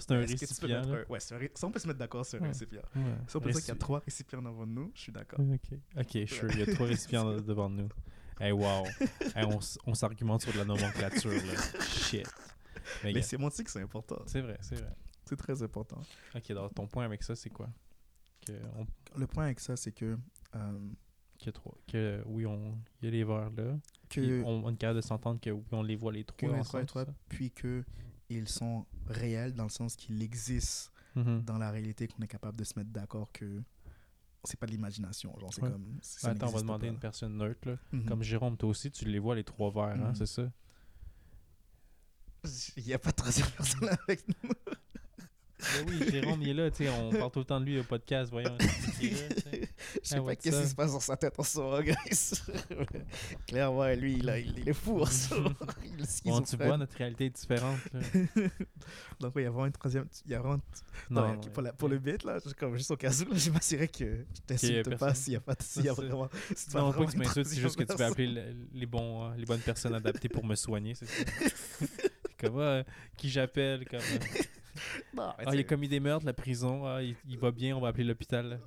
[0.00, 0.80] C'est un que récipient.
[0.86, 2.48] mettre Ouais, un ré- si on peut se mettre d'accord sur un Ouais.
[2.48, 2.82] récipient.
[2.96, 5.40] Ouais, Si on peut dire qu'il y a trois récipients devant nous, je suis d'accord.
[5.40, 7.88] Ok, ok, sure, il y a trois récipients de- devant nous.
[8.40, 8.84] Hey, wow.
[9.36, 9.44] Hey,
[9.86, 11.80] on s'argumente sur de la nomenclature, là.
[11.82, 12.26] Shit.
[13.04, 14.22] Mais, Mais gars, c'est mon que c'est important.
[14.26, 14.94] c'est vrai, c'est vrai.
[15.26, 16.00] C'est très important.
[16.34, 17.68] Ok, donc ton point avec ça, c'est quoi?
[18.46, 18.86] Que, on,
[19.18, 20.16] Le point avec ça, c'est que.
[20.56, 20.78] euh,
[21.50, 21.74] a trois.
[21.86, 23.78] Que oui, on, il y a les verres là.
[24.08, 26.80] Que on, on est capable de s'entendre que oui, on les voit les que trois.
[26.80, 27.84] les trois puis que
[28.30, 31.42] ils sont réels dans le sens qu'ils existent Mhm.
[31.44, 33.62] dans la réalité, qu'on est capable de se mettre d'accord que
[34.44, 35.36] c'est pas de l'imagination.
[35.40, 35.70] Genre, c'est Ouais.
[35.70, 35.98] comme.
[36.02, 37.68] ça Attends, on va demander à une personne neutre.
[37.68, 37.76] Là.
[37.92, 38.04] Mhm.
[38.06, 40.14] Comme Jérôme, toi aussi, tu les vois les trois verres, hein, Mhm.
[40.14, 40.50] c'est ça?
[42.76, 44.50] Il n'y a pas de troisième personne avec nous.
[45.60, 47.78] Ben oui, Jérôme, il est là, tu sais, on parle tout le temps de lui
[47.80, 48.56] au podcast, voyons.
[49.00, 49.10] sais.
[49.10, 51.80] Je sais Ah, pas what's qu'est-ce qui se passe dans sa tête en ce moment,
[51.82, 51.96] guys.
[53.46, 55.54] Clairement, lui, il, a- il, il est fou en ce moment.
[56.24, 57.78] Bon, tu vois, notre réalité est différente.
[57.92, 58.00] là.
[59.20, 60.06] Donc, oui, il y a vraiment une troisième.
[60.26, 60.60] Il y a vraiment.
[61.10, 63.34] Non, Non, non, pour, la- pour le bit, là, je- comme juste au cas où,
[63.36, 65.54] je m'assurais que je t'insulte pas s'il y a pas.
[65.60, 66.28] S'il y a vraiment.
[66.54, 69.24] si Non, pas que tu m'insultes, c'est juste que tu vas appeler le- les, bons,
[69.30, 71.24] euh, les bonnes personnes adaptées pour me soigner, c'est ça?
[72.38, 72.84] comme, ah,
[73.16, 74.00] qui j'appelle, comme...
[75.14, 77.80] Non, Ah, il a commis des meurtres, la prison, ah, il, il va bien, on
[77.80, 78.60] va appeler l'hôpital,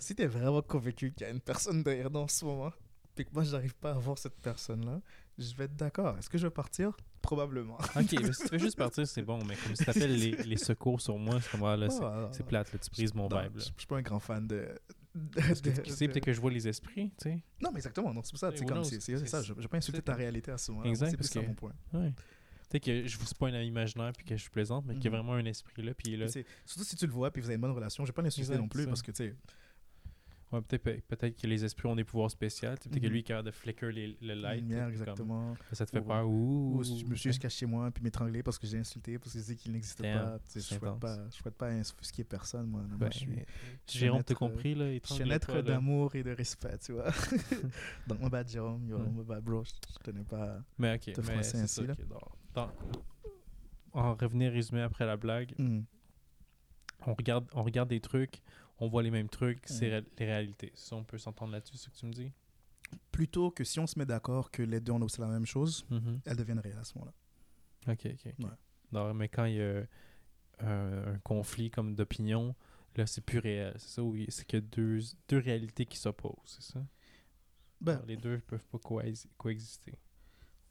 [0.00, 2.72] si t'es vraiment convaincu qu'il y a une personne derrière nous en ce moment,
[3.14, 5.00] puis que moi, j'arrive pas à voir cette personne-là,
[5.38, 6.16] je vais être d'accord.
[6.18, 6.96] Est-ce que je vais partir?
[7.22, 7.76] Probablement.
[7.96, 10.56] Ok, mais si tu veux juste partir, c'est bon, mais comme si t'appelles les, les
[10.56, 13.56] secours sur moi, c'est comme, là, c'est- c'est plate, là, tu brises mon non, vibe,
[13.56, 13.62] là.
[13.64, 14.68] Je je suis pas un grand fan de.
[15.14, 17.42] de- de- tu sais, de- peut-être que je vois les esprits, tu sais.
[17.60, 18.12] Non, mais exactement.
[18.22, 19.42] C'est pour ça, Who comme c'est c'est C'est- ça.
[19.42, 20.90] Je je vais pas insulter c'est- ta réalité à ce moment-là.
[20.90, 21.72] Exact, C'est plus ça mon point.
[21.94, 22.12] Ouais.
[22.68, 25.10] Peut-être que je vous spoil un imaginaire puis que je plaisante, mais qu'il y a
[25.10, 25.16] Mhm.
[25.18, 27.60] vraiment un esprit là, puis là, Surtout si tu le vois puis vous avez une
[27.60, 28.88] bonne relation, je vais pas l'insulter non plus ça.
[28.88, 29.34] parce que tu sais.
[30.52, 33.12] ouais, peut-être peut que les esprits ont des pouvoirs spéciaux, sais, peut-être que Mhm.
[33.12, 34.60] lui, il est capable de flicker les, le light.
[34.62, 35.56] lumière, comme- exactement.
[35.72, 36.28] ça te fait Ou- peur.
[36.28, 38.78] Ouh, Ou si je me suis juste caché chez moi puis m'étrangler parce que j'ai
[38.78, 40.38] insulté parce que je dis qu'il n'existe Damn, pas.
[40.46, 42.82] Sais, Je souhaite pas, je souhaite pas offusquer personne, moi.
[42.82, 43.44] Moi, Ben, je suis,
[43.88, 44.92] Jérôme, t'as compris, là?
[44.92, 47.10] je suis un être d'amour et de respect, tu vois.
[48.06, 48.88] Donc, my bad, Jérôme.
[48.88, 49.62] Yo, bad, bro.
[49.64, 49.72] Je
[50.04, 50.62] tenais pas.
[50.78, 51.94] Mais ok, te mais c'est ainsi, là.
[52.56, 52.72] Dans-
[53.92, 55.82] en revenir résumé après la blague, Hmm.
[57.06, 58.42] on regarde, on regarde des trucs,
[58.78, 59.92] on voit les mêmes trucs, c'est Mm.
[59.92, 60.72] ré- les réalités.
[60.74, 62.32] Ça, on peut s'entendre là-dessus, c'est ce que tu me dis?
[63.12, 65.86] Plutôt que si on se met d'accord que les deux on observe la même chose,
[65.90, 66.20] Mhm.
[66.24, 67.92] elles deviennent réelles à ce moment-là.
[67.92, 68.34] Ok, ok.
[68.44, 68.50] Ouais.
[68.92, 69.82] Non, mais quand il y a
[70.60, 72.54] un conflit comme d'opinion,
[72.96, 73.74] là, c'est plus réel.
[73.78, 74.02] C'est ça?
[74.02, 76.80] Oui, c'est que deux, deux réalités qui s'opposent, c'est ça?
[77.80, 79.94] Ben, Alors, les deux peuvent pas coexi- coexister.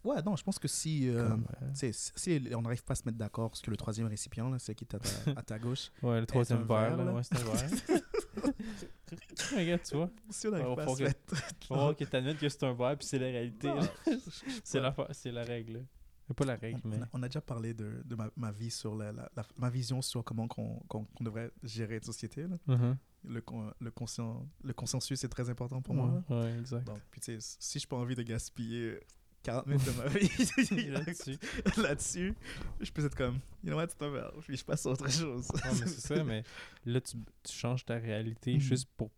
[0.06, 1.10] Ouais, non, je pense que si.
[1.10, 4.58] euh, Comme, si on n'arrive pas à se mettre d'accord sur le troisième récipient, là,
[4.60, 5.92] c'est qui est à ta, à ta gauche.
[6.04, 7.70] ouais, le troisième verre, là, ouais, c'est un verre.
[9.56, 10.10] regarde, tu vois.
[10.30, 11.36] Si on n'arrive pas à faut se que- mettre.
[11.70, 13.70] On que t'admettes que c'est un verre, puis c'est la réalité.
[14.64, 15.86] C'est la, c'est la règle.
[16.36, 16.98] Pas la règle, On, mais...
[17.14, 20.02] on a, déjà parlé de, de ma, ma vie sur la, la- la- ma vision
[20.02, 22.48] sur comment qu'on qu'on- qu'on devrait gérer une société.
[22.48, 22.58] là.
[22.66, 22.98] Mhm.
[23.28, 23.44] Le,
[23.80, 23.92] le,
[24.64, 26.24] le consensus est très important pour moi.
[26.30, 26.86] Ouais, exact.
[26.88, 29.00] Donc, puis tu sais, si je n'ai pas envie de gaspiller
[29.46, 31.38] 40 minutes de ma vie Là-dessus.
[31.82, 32.34] là-dessus,
[32.82, 35.10] je peux être comme, you know what, c'est un verre, puis je passe à autre
[35.10, 35.48] chose.
[35.54, 36.44] Ouais, mais c'est ça, mais
[36.86, 38.60] là, tu, tu changes ta réalité Mhm.
[38.60, 39.12] juste pour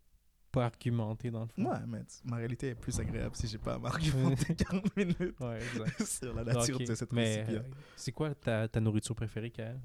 [0.52, 1.64] pas argumenter dans le fond.
[1.70, 3.80] Ouais, mais tu- ma réalité est plus agréable si j'ai pas à
[4.40, 6.04] m'argumenter 40 minutes Ouais, exact.
[6.06, 7.62] sur la nature de cette Mais euh,
[7.96, 9.80] c'est quoi ta, ta nourriture préférée, Kael?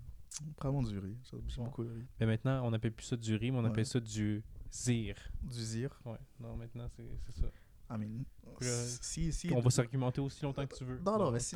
[0.58, 1.16] Vraiment du riz,
[1.56, 1.64] Bon.
[1.64, 2.06] beaucoup le riz.
[2.18, 3.68] Mais maintenant, on n'appelle plus ça du riz, mais on Ouais.
[3.70, 5.14] appelle ça du zir.
[5.42, 7.04] Du zir, Ouais, non, maintenant, c'est
[7.40, 7.46] ça.
[7.90, 8.24] I mean,
[8.60, 10.98] si, si, on va s'argumenter aussi longtemps que tu veux.
[11.04, 11.54] Non, non, mais si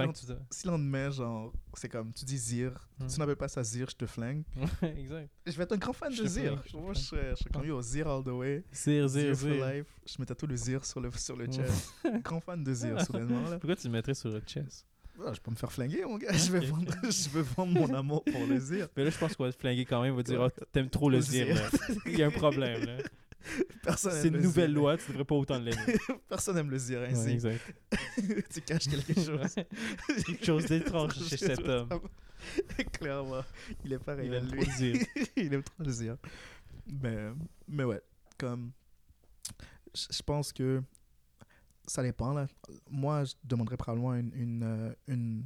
[0.51, 3.07] si met, genre, c'est comme, tu dis zir, Hmm.
[3.07, 4.43] tu n'appelles pas ça zir, je te flingue.
[4.83, 5.29] Exact.
[5.47, 6.62] Je vais être un grand fan Je de zir.
[6.67, 8.65] je te Moi, je serais, je serais comme, yo, zir all the way.
[8.73, 9.87] Zir, zir, Zir for life.
[10.07, 11.53] Je mets tout le zir sur le, sur le Ouais.
[11.53, 11.93] chest.
[12.23, 13.59] grand fan de zir, soudainement, là.
[13.59, 14.87] Pourquoi tu le mettrais sur le chest?
[15.25, 16.31] Ah, je peux me faire flinguer, mon gars.
[16.37, 18.89] Je vais, vendre, je vais vendre mon amour pour le zir.
[18.97, 20.12] Mais là, je pense qu'on va te flinguer quand même.
[20.12, 21.47] On va dire, oh, t'aimes trop le zir.
[22.05, 22.85] Il y a un problème.
[22.85, 22.99] là.
[23.83, 25.96] Personne C'est une le nouvelle loi, tu devrais pas autant l'aimer.
[26.29, 27.31] Personne aime le zir Ouais, ainsi.
[27.31, 27.75] exact.
[28.53, 29.55] tu caches quelque chose.
[30.25, 31.88] Quelque chose d'étrange chez cet homme.
[32.92, 33.42] Clairement.
[33.85, 34.61] Il est pareil Il aime lui.
[34.62, 35.07] trop le zir.
[35.37, 36.16] il aime trop le zir.
[37.03, 37.29] Mais,
[37.68, 38.01] mais ouais,
[38.38, 38.72] comme.
[39.94, 40.83] Je je pense que
[41.87, 42.33] ça dépend.
[42.35, 42.46] Là.
[42.90, 45.44] Moi, je demanderais probablement une, une, euh, une,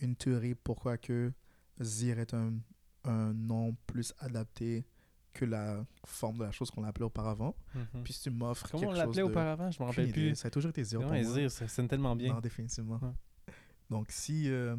[0.00, 1.32] une théorie pourquoi que
[1.80, 2.54] Zir est un,
[3.04, 4.84] un nom plus adapté
[5.32, 7.54] que la forme de la chose qu'on l'appelait auparavant.
[7.74, 8.02] Mhm.
[8.04, 9.70] Puis si tu m'offres Comment quelque on chose l'appelait de- auparavant?
[9.70, 10.28] Je me rappelle idée.
[10.30, 10.34] plus.
[10.36, 11.48] Ça a toujours été Zir pour Ouais, moi.
[11.48, 12.34] Ça sonne tellement bien.
[12.34, 12.98] Non, définitivement.
[13.02, 13.52] Ouais.
[13.88, 14.76] Donc, si, euh,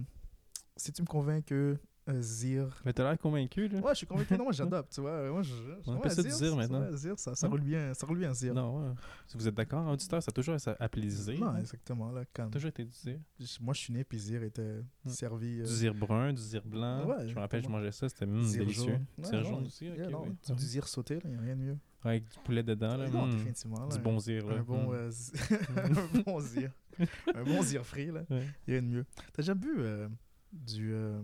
[0.78, 1.78] si tu me convaincs que
[2.20, 2.82] Zir...
[2.86, 3.80] Mais t'as l'air convaincu, là.
[3.80, 4.36] Ouais, je suis convaincu.
[4.36, 5.30] Non, moi, j'adopte, tu vois.
[5.30, 5.54] Moi, je,
[5.86, 6.92] On appelle ça Zir maintenant.
[6.94, 8.54] Zir, ça, ça roule bien, ça roule bien, Zir.
[8.54, 8.94] Non, ouais.
[9.28, 11.40] Si vous êtes d'accord, auditeur, ça a toujours été appelé Zir.
[11.40, 12.12] Non, exactement.
[12.12, 13.20] Là, quand toujours été du Zir.
[13.62, 15.60] moi, je suis né, puis Zir était servi...
[15.60, 17.06] euh, Du Zir brun, du Zir blanc.
[17.06, 19.00] Ouais, je me rappelle, je mangeais ça, c'était Zir délicieux.
[19.22, 20.56] Zir jaune aussi, ok.
[20.56, 21.78] du, Zir sauté, il n'y a rien de mieux.
[22.04, 23.08] Avec du poulet dedans, là.
[23.10, 23.32] non, hum.
[23.32, 23.88] définitivement.
[23.88, 24.56] Du là, bon Zir, là.
[24.58, 25.34] Un bon, euh, zi-
[26.16, 26.72] un bon Zir.
[27.36, 28.24] un bon Zir frit, là.
[28.32, 28.44] Il y a
[28.80, 29.06] rien de mieux.
[29.34, 30.08] T'as déjà bu euh,
[30.52, 31.22] du euh,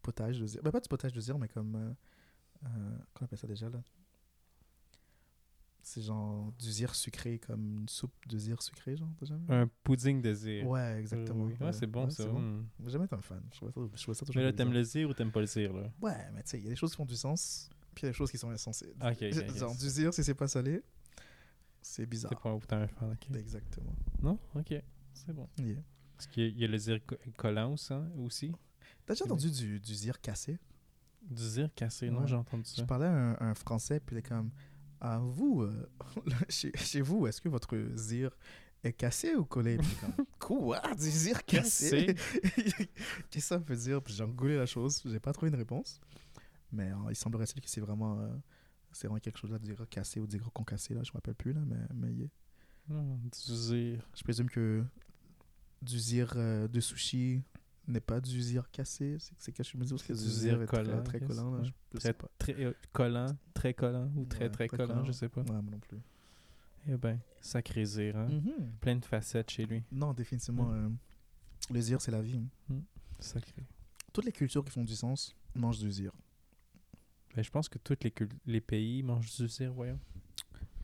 [0.00, 1.74] potage de Zir Ben, pas du potage de Zir, mais comme.
[1.76, 1.92] Euh,
[2.66, 2.68] euh,
[3.14, 3.82] comment on appelle ça déjà, là
[5.82, 9.44] C'est genre du Zir sucré, comme une soupe de Zir sucré, genre, t'as jamais?
[9.48, 10.66] Un pudding de Zir.
[10.68, 11.44] Ouais, exactement.
[11.46, 11.66] Oui, oui.
[11.66, 12.24] Ouais, c'est bon, ça.
[12.28, 12.68] hum.
[12.84, 13.42] J'ai jamais été un fan.
[13.50, 15.40] Je trouvais ça, je trouvais ça toujours Mais là, t'aimes le Zir ou t'aimes pas
[15.40, 15.90] le Zir, là?
[16.02, 18.06] Ouais, mais tu sais, il y a des choses qui font du sens, puis il
[18.06, 18.92] y a des choses qui sont insensées.
[19.00, 19.56] Ok, ok, ok.
[19.56, 20.82] Genre, du Zir, si c'est pas salé,
[21.80, 22.38] c'est bizarre.
[22.38, 23.34] pas autant un fan, ok.
[23.36, 23.94] Exactement.
[24.22, 24.38] Non?
[24.54, 24.74] Ok,
[25.14, 25.48] c'est bon.
[25.58, 25.76] Yeah.
[26.30, 27.94] Qu'il y a- il y a le Zir co- collant aussi.
[27.94, 28.52] hein, aussi.
[29.10, 30.56] T'as déjà entendu du, du Zir cassé
[31.28, 32.28] Du Zir cassé, non Ouais.
[32.28, 32.86] J'ai entendu Je ça.
[32.86, 34.52] parlais à un, un Français, puis il est comme
[35.00, 35.88] Ah, vous, euh,
[36.48, 38.30] chez, chez vous, est-ce que votre Zir
[38.84, 40.80] est cassé ou collé Puis comme Quoi?
[40.94, 42.14] Du Zir cassé?
[42.54, 44.00] Qu'est-ce que ça veut dire?
[44.00, 46.00] Puis j'ai engoulé la chose, j'ai pas trouvé une réponse.
[46.70, 48.28] Mais il semblerait-il que c'est vraiment, euh,
[48.92, 51.52] c'est vraiment quelque chose à dire cassé ou dire concassé, là, je me rappelle plus,
[51.52, 52.28] là, mais, mais yeah.
[52.88, 54.08] Non, du Zir.
[54.14, 54.84] je présume que
[55.82, 57.42] du Zir euh, de sushi
[57.90, 61.50] n'est pas du Zir cassé, c'est que C'est du du Zir très, collant, très collant,
[61.54, 62.28] là, je, Très, sais pas.
[62.38, 65.42] très euh, collant, très collant ou très Ouais, très, collant, je sais pas.
[65.42, 65.98] Ouais, moi non plus.
[66.88, 68.28] Eh ben, sacré Zir, hein.
[68.28, 68.72] Mhm.
[68.80, 69.82] Plein de facettes chez lui.
[69.92, 70.64] Non, définitivement.
[70.66, 70.86] Mm.
[70.86, 70.90] euh,
[71.72, 72.40] le zir, c'est la vie.
[73.18, 73.64] Sacré.
[74.12, 76.12] Toutes les cultures qui font du sens mangent du zir.
[77.34, 78.12] Ben, je pense que tous les,
[78.46, 80.00] les pays mangent du Zir, voyons.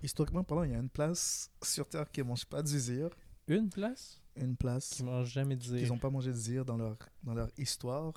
[0.02, 3.08] Historiquement parlant, il y a une place sur Terre qui ne mange pas du zir.
[3.48, 4.20] Une place?
[4.36, 5.88] Une place qui mange jamais de Zir.
[5.88, 8.12] n'ont pas mangé de zir dans leur, dans leur histoire.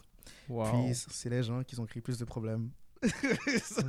[0.47, 0.65] Wow.
[0.71, 2.69] Puis c'est les gens qui ont créé plus de problèmes
[3.03, 3.88] sur,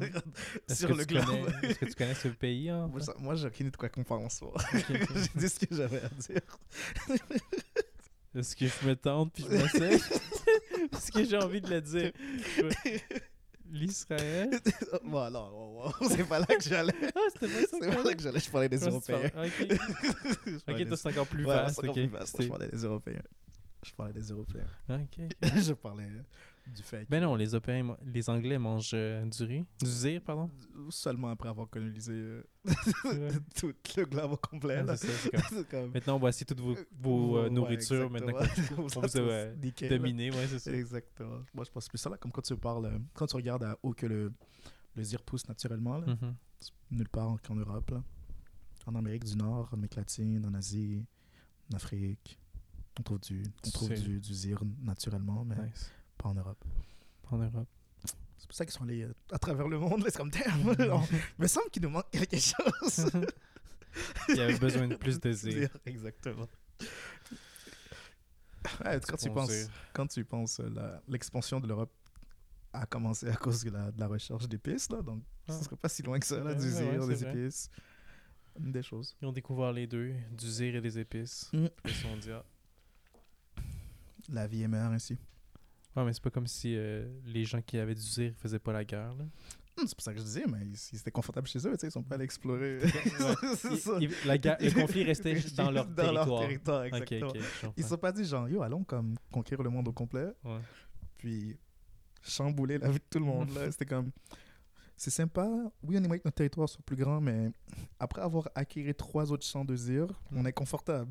[0.94, 1.24] le globe.
[1.62, 2.86] Est-ce que tu connais ce pays, hein?
[2.86, 4.52] Moi, ça- moi, j'ai aucune idée de quoi qu'on parle en soi.
[4.72, 6.40] J'ai dit ce que j'avais à dire.
[8.36, 9.94] Est-ce que je me tente puis je m'essaie?
[10.92, 12.12] Est-ce que j'ai envie de le dire?
[13.70, 14.50] L'Israël?
[15.04, 16.92] bon, non, c'est pas là que j'allais.
[17.14, 18.40] Ah, c'était pas ça C'est pas là que j'allais.
[18.40, 19.30] Je parlais des Européens.
[19.36, 19.66] Ok,
[20.46, 21.74] Je ok, parlais toi, c'est encore plus Ouais, vaste.
[21.76, 22.42] c'est encore plus vaste.
[22.42, 23.22] Je parlais des Européens.
[23.84, 24.66] Je parlais des Européens.
[24.88, 25.20] Ok.
[25.56, 26.08] je parlais
[26.74, 29.64] du fait Ben non, les Européens, les Anglais mangent euh, du riz.
[29.80, 30.50] Du zir, pardon.
[30.90, 32.42] seulement après avoir colonisé euh,
[33.56, 34.82] tout le globe au complet.
[34.82, 35.06] Ouais, ça,
[35.70, 38.32] comme- Maintenant, on essayer toutes vos, vos euh, Ouais, nourritures maintenant
[38.76, 39.54] qu'on vous a euh,
[39.88, 40.30] dominé.
[40.30, 40.72] Ouais, c'est ça.
[40.72, 41.40] Exactement.
[41.54, 43.78] Moi, je pense plus ça là, comme quand tu parles, euh, quand tu regardes à
[43.82, 44.32] où que le,
[44.96, 46.34] le zir pousse naturellement, là, Mhm.
[46.92, 48.02] nulle part qu'en Europe, là.
[48.86, 51.04] en Amérique du Nord, en Amérique latine, en Asie,
[51.72, 52.38] en Afrique.
[52.98, 55.90] On trouve du, on trouve du, du zir naturellement, mais Nice.
[56.22, 56.62] Pas en Europe.
[57.30, 57.68] En Europe.
[58.36, 60.02] C'est pour ça qu'ils sont allés euh, à travers le monde.
[60.08, 60.90] C'est comme, damn, Mhm.
[60.92, 63.10] on- il me semble qu'il nous manque quelque chose.
[64.28, 65.52] Il y avait besoin de plus de zir.
[65.52, 66.46] Zir, Exactement.
[68.84, 71.92] Ouais, quand, tu penses, quand tu penses, euh, l'expansion de l'Europe
[72.72, 75.52] a commencé à cause de la, de la recherche d'épices, là, donc Ah.
[75.58, 77.30] ce serait pas si loin que ça, là, du ouais, zir, ouais, des vrai.
[77.44, 77.70] épices.
[78.58, 79.16] Des choses.
[79.20, 81.48] Ils ont découvert les deux, du zir et des épices.
[81.52, 81.66] Mm.
[81.86, 82.44] Ils se sont dit, ah.
[84.28, 85.18] La vie est meilleure ainsi.
[85.96, 88.72] Ouais, mais c'est pas comme si euh, les gens qui avaient du zir faisaient pas
[88.72, 89.12] la guerre.
[89.14, 89.24] Là.
[89.78, 91.90] Hum, C'est pour ça que je disais, mais ils, ils étaient confortables chez eux, ils
[91.90, 92.78] sont pas allés explorer.
[93.56, 93.92] c'est ça.
[94.00, 96.84] ils- la guerre- le conflit restait dans leur Dans leur territoire.
[96.84, 97.32] exactement.
[97.76, 100.32] Ils se sont pas dit, genre, yo, allons comme conquérir le monde au complet.
[100.44, 100.60] Ouais.
[101.18, 101.58] puis
[102.22, 103.50] chambouler la vie de tout le monde.
[103.54, 103.70] là.
[103.70, 104.10] C'était comme.
[104.96, 105.48] C'est sympa.
[105.82, 107.50] Oui, on aimerait que notre territoire soit plus grand, mais
[107.98, 111.10] après avoir acquis trois autres champs de zir, on est confortable.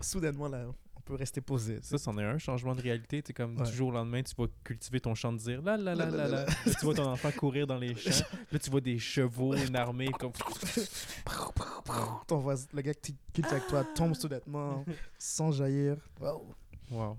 [0.00, 0.66] Soudainement, là,
[1.04, 1.78] peut rester posé.
[1.82, 3.22] Ça, c'en est un changement de réalité.
[3.22, 3.64] Tu comme Ouais.
[3.68, 5.60] du jour au lendemain, tu vas cultiver ton champ de zir.
[5.62, 8.24] Là, là, là, Là, là, là, tu vois ton enfant courir dans les champs.
[8.52, 10.10] Là, tu vois des chevaux, une armée.
[10.18, 10.32] Comme...
[12.26, 14.84] Ton voisin- le gars qui quitte avec toi tombe soudainement
[15.18, 15.96] sans jaillir.
[16.20, 16.46] Wow.
[16.90, 17.18] Wow.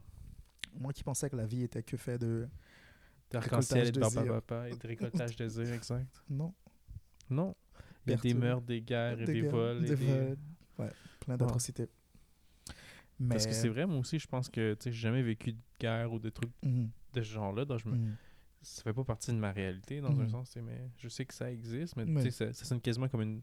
[0.79, 2.47] Moi qui pensais que la vie était que fait de.
[3.31, 6.05] D'arc-en-ciel et de Récoltage de papa et de récoltage de zir, exact.
[6.29, 6.53] Non.
[7.29, 7.55] Non.
[8.05, 9.77] Il y a des meurtres, des guerres et des, vols.
[9.85, 10.37] et des des- vols.
[10.77, 11.89] Ouais, plein d'atrocités.
[13.23, 13.29] Mais...
[13.35, 16.19] Parce que c'est vrai, moi aussi, je pense que j'ai jamais vécu de guerre ou
[16.19, 16.89] de trucs Mhm.
[17.13, 17.65] de ce genre-là.
[17.65, 17.95] Donc je me...
[17.95, 18.15] Mhm.
[18.61, 20.29] Ça fait pas partie de ma réalité, dans un Mhm.
[20.29, 20.55] sens.
[20.63, 23.41] Mais je sais que ça existe, mais, Mais- ça, ça sonne quasiment comme une,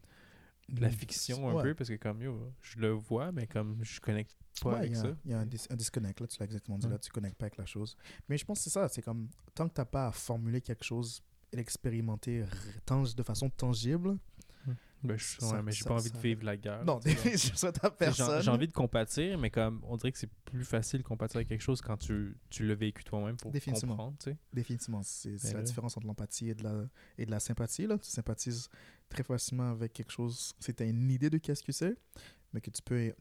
[0.79, 1.63] la fiction un Ouais.
[1.63, 4.91] peu parce que comme yo, je le vois mais comme je connecte pas Ouais, avec
[4.91, 5.15] il y a, ça.
[5.25, 6.93] il y a un, dis- un disconnect, là, tu l'as exactement dit, Ouais.
[6.93, 7.95] là, tu connectes pas avec la chose.
[8.29, 10.61] Mais je pense que c'est ça, c'est comme, tant que tu n'as pas à formuler
[10.61, 12.45] quelque chose et l'expérimenter
[12.87, 14.17] de façon tangible,
[15.03, 16.85] Ben, je, Ça- ouais, mais j'ai pas envie de vivre la guerre.
[16.85, 18.41] non, je souhaite à personne.
[18.41, 21.47] j'ai envie de compatir, mais comme on dirait que c'est plus facile de compatir avec
[21.47, 23.95] quelque chose quand tu, tu l'as vécu toi-même pour Définitivement.
[23.95, 24.37] comprendre, tu sais.
[24.53, 26.85] Définitivement, c'est c'est Mais la là- différence entre l'empathie et, de la-
[27.17, 27.87] et de la sympathie.
[27.87, 27.97] Là.
[27.97, 28.69] Tu sympathises
[29.09, 31.97] très facilement avec quelque chose, si tu as une idée de qu'est-ce que c'est,
[32.53, 33.13] mais que tu peux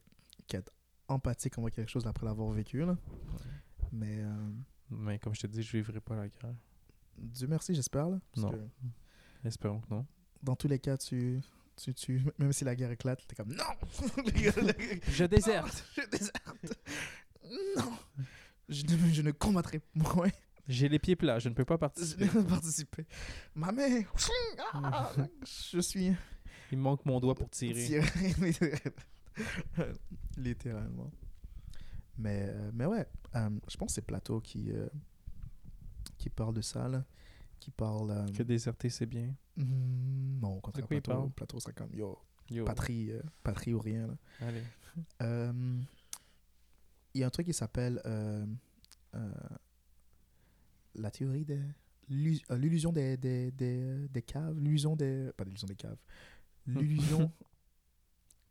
[0.52, 0.72] être
[1.08, 2.84] empathique envers quelque chose après l'avoir vécu.
[2.84, 2.96] Là.
[3.90, 4.50] Mais euh,
[4.90, 6.54] Mais comme je te dis, je vivrai pas la guerre.
[7.16, 8.06] Dieu merci, j'espère.
[8.36, 8.50] Non.
[8.50, 10.06] que Espérons que non.
[10.42, 11.40] Dans tous les cas, tu,
[11.80, 13.64] tu, tu, même si la guerre éclate, tu es comme non
[15.08, 15.84] Je déserte.
[15.96, 16.80] Je déserte
[17.76, 17.92] Non
[18.70, 20.30] je ne, je ne combattrai point.
[20.68, 22.24] J'ai les pieds plats, je ne peux pas Je participer.
[22.24, 23.06] ne vais pas participer.
[23.54, 24.12] Ma mère
[24.72, 25.12] ah,
[25.72, 26.12] Je suis
[26.70, 28.02] Il me manque mon doigt pour tirer.
[30.36, 31.10] Littéralement.
[32.18, 34.88] Mais, euh, mais ouais, euh, je pense que c'est Plateau qui, euh,
[36.18, 37.04] qui parle de ça, là.
[37.60, 38.10] Qui parle.
[38.10, 39.34] euh, Que déserter, c'est bien.
[39.56, 41.30] hmm, non, il Plateau, parle?
[41.30, 42.18] Plateau, c'est comme yo,
[42.50, 42.64] Yo.
[42.64, 44.14] patrie, euh, patrie ou rien, là.
[44.40, 44.62] Allez.
[45.22, 45.80] Euh,
[47.14, 48.46] Il y a un truc qui s'appelle euh,
[49.14, 49.30] euh,
[50.94, 55.30] la théorie de euh, l'illusion des, des, des, des caves, l'illusion des...
[55.36, 55.98] Pas l'illusion des caves.
[56.66, 57.30] L'illusion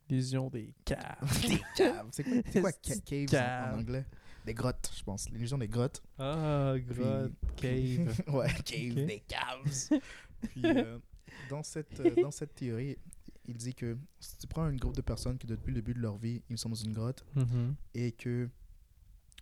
[0.09, 1.41] Vision des caves.
[1.47, 2.07] des caves.
[2.11, 3.73] C'est quoi, quoi ca- Des caves en- caves.
[3.75, 4.05] en, anglais?
[4.49, 5.29] Des grottes, je pense.
[5.29, 6.01] L'illusion des grottes.
[6.17, 8.21] Ah, Puis- grotte, cave.
[8.33, 9.99] ouais, cave, des caves.
[10.41, 10.97] Puis, euh,
[11.51, 12.97] dans, cette, euh, dans cette théorie,
[13.45, 15.99] il dit que si tu prends un groupe de personnes qui, depuis le début de
[15.99, 17.75] leur vie, ils sont dans une grotte, Mhm.
[17.93, 18.49] et que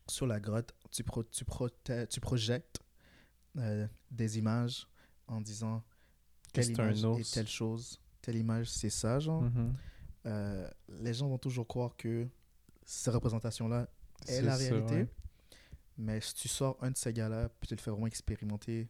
[0.10, 1.46] sur la grotte, tu, pro- tu,
[2.10, 2.80] tu projettes
[3.58, 4.88] euh, des images
[5.28, 5.84] en disant
[6.52, 9.44] telle image est telle chose, telle image c'est ça, genre.
[9.44, 9.74] Mhm.
[11.00, 12.28] Les gens vont toujours croire que
[12.84, 13.90] ces représentations-là
[14.28, 14.96] est C'est la réalité.
[14.96, 15.08] ouais.
[15.98, 18.88] Mais si tu sors un de ces gars-là, puis tu le fais vraiment expérimenter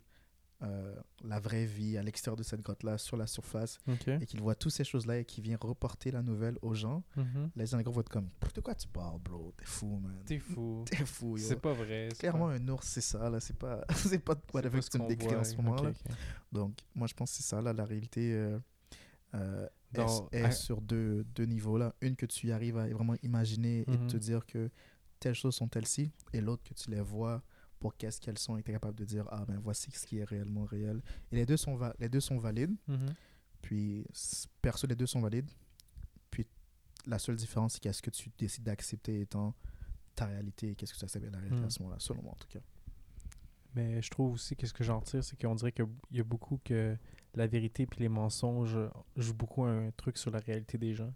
[0.64, 3.78] euh, la vraie vie à l'extérieur de cette grotte-là, sur la surface,
[4.20, 7.52] et qu'il voit toutes ces choses-là et qu'il vient reporter la nouvelle aux gens, Mhm.
[7.56, 9.54] les gens vont être comme De quoi tu parles, bro?
[9.56, 10.18] T'es fou, man.
[10.26, 10.84] T'es fou.
[10.90, 11.38] T'es fou.
[11.38, 12.10] C'est pas vrai.
[12.18, 13.40] Clairement, pas- un ours, c'est ça, là.
[13.40, 15.94] C'est pas, c'est pas whatever pas que tu me décris en ce ok.
[16.52, 18.58] Donc, moi, je pense que c'est ça, là, la réalité euh,
[19.36, 21.94] euh, est- Dans- est, à- sur deux, deux niveaux, là.
[22.02, 24.08] Une que tu arrives à vraiment imaginer et Mhm.
[24.08, 24.72] te dire que
[25.20, 27.44] telles choses sont telles-ci, et l'autre que tu les vois
[27.80, 30.18] pour qu'est-ce qu'elles sont et tu es capable de dire, ah, ben, voici ce qui
[30.18, 31.02] est réellement réel.
[31.32, 33.14] Et les deux sont, les deux sont valides, Mhm.
[33.62, 34.06] puis,
[34.62, 35.50] perso, les deux sont valides.
[36.32, 36.46] Puis,
[37.06, 39.54] la seule différence, c'est qu'est-ce que tu décides d'accepter étant
[40.16, 41.66] ta réalité et qu'est-ce que tu acceptes la réalité Mhm.
[41.66, 42.60] à ce moment-là, selon moi, en tout cas.
[43.76, 46.24] Mais je trouve aussi que ce que j'en tire, c'est qu'on dirait qu'il y a
[46.24, 46.98] beaucoup que
[47.36, 48.80] la vérité puis les mensonges
[49.16, 51.14] jouent beaucoup un truc sur la réalité des gens.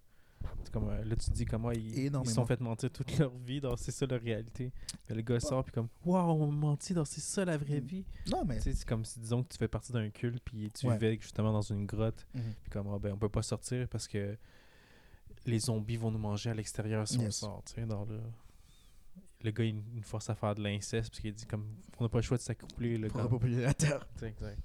[0.71, 3.75] Comme, euh, là, tu dis comment ils, ils sont fait mentir toute leur vie, dans
[3.75, 4.71] c'est ça la réalité.
[5.09, 7.85] Mais le gars sort puis comme, waouh, on menti, dans c'est ça la vraie Mm.
[7.85, 8.05] vie.
[8.31, 10.93] Non, mais c'est comme si, disons, que tu fais partie d'un culte puis tu Ouais.
[10.93, 12.41] vivais justement dans une grotte Mhm.
[12.61, 14.37] puis comme, ah, ben, on peut pas sortir parce que
[15.45, 18.19] les zombies vont nous manger à l'extérieur si on sort, tu sais, dans le...
[19.43, 21.65] Le gars, il nous force à faire de l'inceste parce qu'il dit comme,
[21.97, 22.97] on n'a pas le choix de s'accoupler.
[22.97, 23.23] le pour gars.
[23.23, 24.07] repopuler la Terre.
[24.21, 24.59] Exact.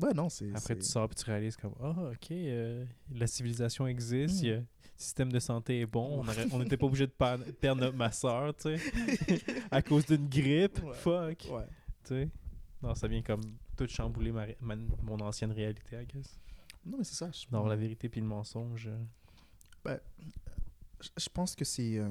[0.00, 0.54] Ouais, non, c'est.
[0.54, 4.46] Après, tu sors et tu réalises comme Ah, ok, euh, la civilisation existe, Mm.
[4.46, 4.64] a- le
[4.96, 7.12] système de santé est bon, on n'était pas obligé de
[7.60, 10.82] perdre ma soeur, tu sais, à cause d'une grippe.
[10.82, 10.94] Ouais.
[10.94, 11.66] Fuck, Ouais.
[12.04, 12.28] tu sais.
[12.82, 13.40] Non, ça vient comme
[13.76, 16.38] tout chambouler ma, ré- ma- mon ancienne réalité, I guess.
[16.86, 17.30] Non, mais c'est ça.
[17.32, 18.86] Je, Dans la vérité puis le mensonge.
[19.86, 19.98] euh,
[21.00, 21.98] je- je pense que c'est.
[21.98, 22.08] euh,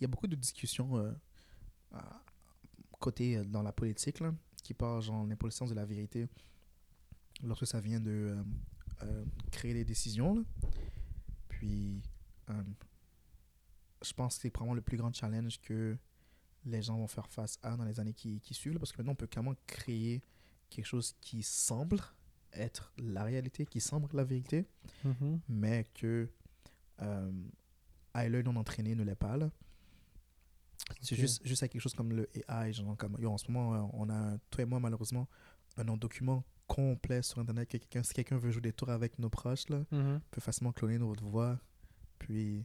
[0.00, 1.12] Il y a beaucoup de discussions
[3.00, 6.26] côté dans la politique là, qui parlent genre l'importance de la vérité
[7.42, 8.42] lorsque ça vient de euh,
[9.02, 10.34] euh, créer des décisions.
[10.34, 10.42] là.
[11.48, 12.02] Puis,
[12.50, 12.62] euh,
[14.02, 15.96] je pense que c'est probablement le plus grand challenge que
[16.64, 18.74] les gens vont faire face à dans les années qui, qui suivent.
[18.74, 20.22] là, parce que maintenant, on peut clairement créer
[20.70, 22.00] quelque chose qui semble
[22.52, 24.66] être la réalité, qui semble la vérité,
[25.04, 25.40] mhm.
[25.48, 26.28] mais que
[27.00, 27.32] euh,
[28.14, 29.36] à l'œil non entraîné ne l'est pas.
[29.36, 29.50] là.
[31.00, 32.72] C'est juste, juste à quelque chose comme le AI.
[32.72, 35.28] Genre comme, yo, en ce moment, on a, toi et moi, malheureusement,
[35.76, 37.66] un document complet sur Internet.
[37.68, 40.20] que quelqu'un- si quelqu'un veut jouer des tours avec nos proches, là, Mhm.
[40.30, 41.58] peut facilement cloner notre voix,
[42.20, 42.64] puis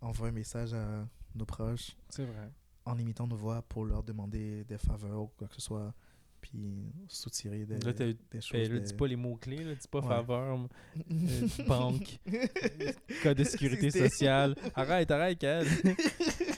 [0.00, 2.50] envoyer un message à nos proches C'est vrai.
[2.84, 5.92] en imitant nos voix pour leur demander des faveurs ou quoi que ce soit,
[6.40, 8.52] puis soutirer des, Là, des choses.
[8.52, 10.08] Ben, là, des- dis pas les mots-clés, là, dis pas Ouais.
[10.08, 10.96] faveur, euh,
[11.68, 12.18] banque,
[13.22, 14.54] code de sécurité sociale.
[14.74, 15.66] Arrête, arrête, Cal.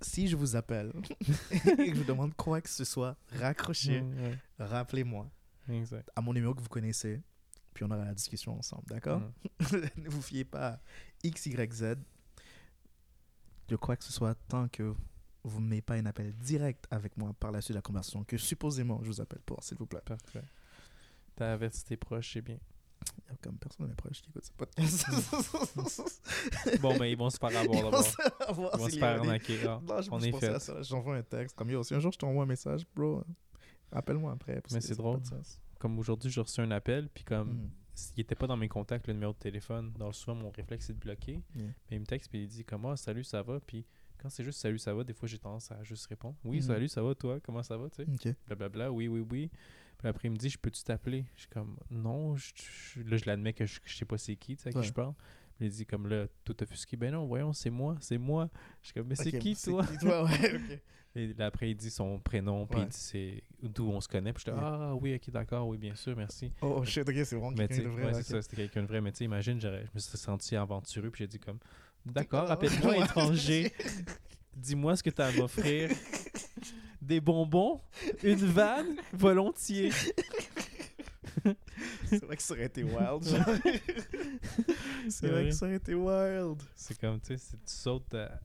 [0.00, 0.92] si je vous appelle
[1.50, 4.38] et que je vous demande quoi que ce soit, raccrochez, Mm, ouais.
[4.58, 5.30] rappelez-moi
[6.16, 7.20] à mon numéro que vous connaissez.
[7.74, 9.22] puis on aura la discussion ensemble, d'accord?
[9.96, 10.80] Ne vous fiez pas à
[11.22, 11.94] X, Y, Z.
[13.68, 14.94] De quoi que ce soit, tant que
[15.44, 18.24] vous ne mettez pas un appel direct avec moi par la suite de la conversation,
[18.24, 20.02] que supposément je vous appelle pour, s'il vous plaît.
[20.04, 20.42] Parfait.
[21.36, 22.58] T'as averti tes proches, c'est bien.
[23.26, 25.06] Il y a comme personne de mes proches qui écoute ce podcast.
[26.80, 28.04] Bon, mais ils vont se faire avoir Ils vont d'abord.
[28.48, 29.58] Ils vont se faire arnaquer.
[29.66, 29.80] Ah,
[30.10, 30.82] on est fait.
[30.82, 31.82] J'envoie un texte comme yo.
[31.82, 33.22] Si un jour je t'envoie un message, bro, euh,
[33.92, 34.62] appelle-moi après.
[34.72, 35.20] Mais c'est drôle.
[35.78, 37.70] Comme aujourd'hui, j'ai reçu un appel, puis comme Mhm.
[37.94, 40.92] s'il n'était pas dans mes contacts, le numéro de téléphone, donc souvent mon réflexe c'est
[40.92, 41.40] de bloquer.
[41.54, 41.66] Yeah.
[41.90, 43.60] Mais il me texte, puis il dit comment salut, ça va?
[43.60, 43.86] Puis
[44.18, 46.62] quand c'est juste salut, ça va, des fois j'ai tendance à juste répondre oui, Mhm.
[46.62, 48.36] salut, ça va, toi, comment ça va, tu sais?
[48.46, 49.50] Blablabla, oui, oui, oui.
[50.00, 51.26] Puis après, il me dit, je peux-tu t'appeler?
[51.36, 54.34] Je suis comme, non, je, je- là, je l'admets que je, je sais pas c'est
[54.36, 55.12] qui, tu sais, à qui je parle.
[55.60, 58.48] Il dit, comme là, tout offusqué, ben non, voyons, c'est moi, c'est moi.
[58.80, 59.84] Je suis comme, mais c'est qui, toi?
[59.86, 60.80] qui, toi, ouais.
[61.16, 62.86] Et là, après, il dit son prénom, puis Ouais.
[62.86, 64.32] il dit c'est d'où on se connaît.
[64.32, 66.50] Puis je dis, ah oui, ok, d'accord, oui, bien sûr, merci.
[66.62, 68.04] Oh, oh, shit, ok, c'est vraiment quelqu'un de vrai.
[68.06, 69.00] ouais, c'est ça, c'était quelqu'un de vrai.
[69.02, 71.58] Mais tu sais, imagine, je me suis senti aventureux, puis j'ai dit comme,
[72.06, 73.70] d'accord, appelle-moi étranger,
[74.56, 75.90] dis-moi ce que tu as à m'offrir.
[77.10, 77.80] Des bonbons,
[78.22, 79.90] une vanne, volontiers.
[82.06, 83.24] C'est vrai que ça aurait été wild.
[85.08, 86.62] c'est vrai que ça aurait été wild.
[86.76, 88.40] C'est comme, tu sais, tu sautes à,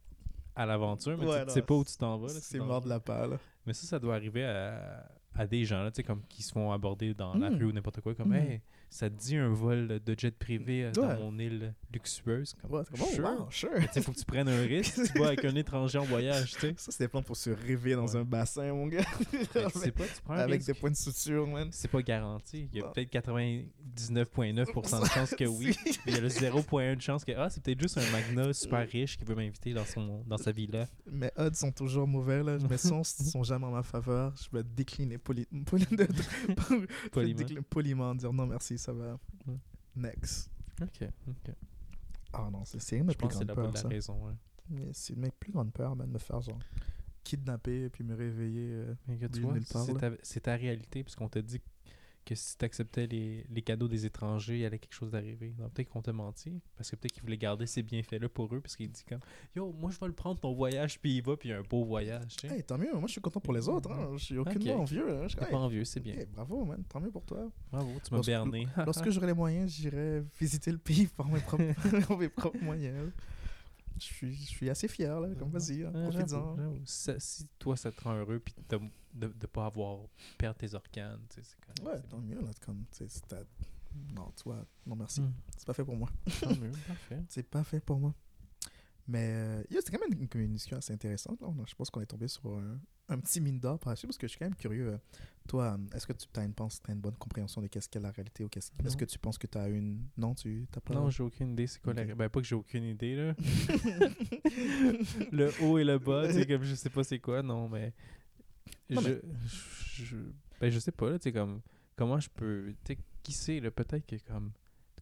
[0.55, 2.29] à l'aventure, mais Ouais, tu- non, sais pas où tu t'en vas.
[2.29, 3.37] C'est mort de la pâle.
[3.67, 7.13] Mais ça, ça doit arriver à, à des gens, là, comme qui se font aborder
[7.13, 7.55] dans la Mm.
[7.57, 8.35] rue ou n'importe quoi, comme, Mm.
[8.35, 12.53] hey, ça te dit un vol de jet privé euh, dans mon île luxueuse?
[12.61, 13.23] Comme, Ouais, c'est comme, oh, sure.
[13.25, 14.03] wow, sure.
[14.03, 16.73] Faut que tu prennes un risque, tu vas avec un étranger en voyage, tu sais.
[16.77, 18.17] Ça, c'est des plans pour se rêver dans Ouais.
[18.19, 19.03] un bassin, mon gars.
[19.73, 20.67] Sais pas, tu prends un Avec risque.
[20.67, 21.67] des points de suture, man.
[21.71, 22.69] C'est pas garanti.
[22.71, 25.75] Il y a peut-être 99,9% de chances que oui.
[26.07, 28.87] Il y a le 0,1 de chance que, ah, c'est peut-être juste un magna super
[28.87, 30.87] riche qui veut m'inviter dans, son, dans sa villa.
[31.11, 32.57] Mes odds sont toujours mauvais, là.
[32.69, 34.33] Mes sons sont jamais en ma faveur.
[34.37, 37.37] Je vais décliner vais Poliment.
[37.37, 39.17] décliner poliment, dire non merci, ça va.
[39.47, 39.57] Ouais.
[39.95, 40.49] Next.
[40.81, 41.53] Ok, ok.
[42.33, 43.87] Ah non, c'est c'est une de mes plus c'est grandes peurs, ça.
[43.87, 44.89] raison, ouais.
[44.93, 46.59] C'est une de mes plus grandes peurs, man, de me faire genre
[47.23, 48.69] kidnapper puis me réveiller.
[48.71, 51.65] euh, Mais que tu vois, c'est ta, c'est ta réalité, parce qu'on t'a dit que
[52.33, 55.53] si tu acceptais les, les cadeaux des étrangers, il y allait quelque chose d'arriver.
[55.59, 58.61] Donc peut-être qu'on t'a menti, parce que peut-être qu'ils voulaient garder ces bienfaits-là pour eux,
[58.61, 59.19] parce qu'il dit comme
[59.55, 61.59] Yo, moi je vais le prendre ton voyage, puis il va, puis il y a
[61.59, 62.55] un beau voyage, tu sais.
[62.55, 63.91] Hey, tant mieux, moi je suis content pour les autres.
[63.91, 64.09] Hein.
[64.17, 65.07] Je suis aucunement envieux.
[65.07, 65.27] Là.
[65.27, 66.15] Je- T'es hey, pas envieux, c'est bien.
[66.15, 66.83] hey, bravo, man.
[66.89, 67.47] Tant mieux pour toi.
[67.71, 68.67] Bravo, tu m'as berné.
[68.85, 71.63] Lorsque j'aurai les moyens, j'irai visiter le pays par mes propres,
[72.17, 73.11] mes propres moyens.
[73.97, 75.33] Je suis, je suis assez fier, là.
[75.35, 75.91] Comme vas-y, hein.
[76.85, 78.79] Ça- si toi ça te rend heureux, puis de
[79.13, 79.99] ne pas avoir
[80.37, 81.93] perdre tes organes, tu sais, c'est quand même.
[81.95, 82.49] Ouais, tant mieux, là.
[82.65, 83.21] Comme, tu sais,
[84.13, 85.21] Non, tu vois, non merci.
[85.21, 86.09] Hmm, C'est pas fait pour moi.
[86.41, 87.23] tant mieux, parfait.
[87.29, 88.13] C'est pas fait pour moi.
[89.07, 91.39] Mais euh, c'était quand même une, discussion assez intéressante.
[91.41, 91.47] Là.
[91.67, 92.79] Je pense qu'on est tombé sur un,
[93.09, 94.93] un petit mine d'or par la suite parce que je suis quand même curieux.
[94.93, 94.97] euh,
[95.47, 97.99] Toi, euh, est-ce que tu as une, pense, t'as une bonne compréhension de qu'est-ce qu'est
[97.99, 100.07] la réalité ou qu'est-ce est-ce que tu penses que tu as une?
[100.17, 100.95] Non, tu t'as pas.
[100.95, 101.67] Non, j'ai aucune idée.
[101.67, 102.03] C'est quoi la.
[102.15, 103.35] Ben, pas que j'ai aucune idée, là.
[105.31, 107.93] le haut et le bas, tu sais, comme je sais pas c'est quoi, non, mais.
[108.89, 109.21] Non, je, mais-
[109.93, 110.17] je.
[110.59, 111.61] Ben, je sais pas, là, tu sais, comme.
[111.95, 112.73] Comment je peux.
[112.83, 114.51] Tu sais, qui sait, là, peut-être que, comme.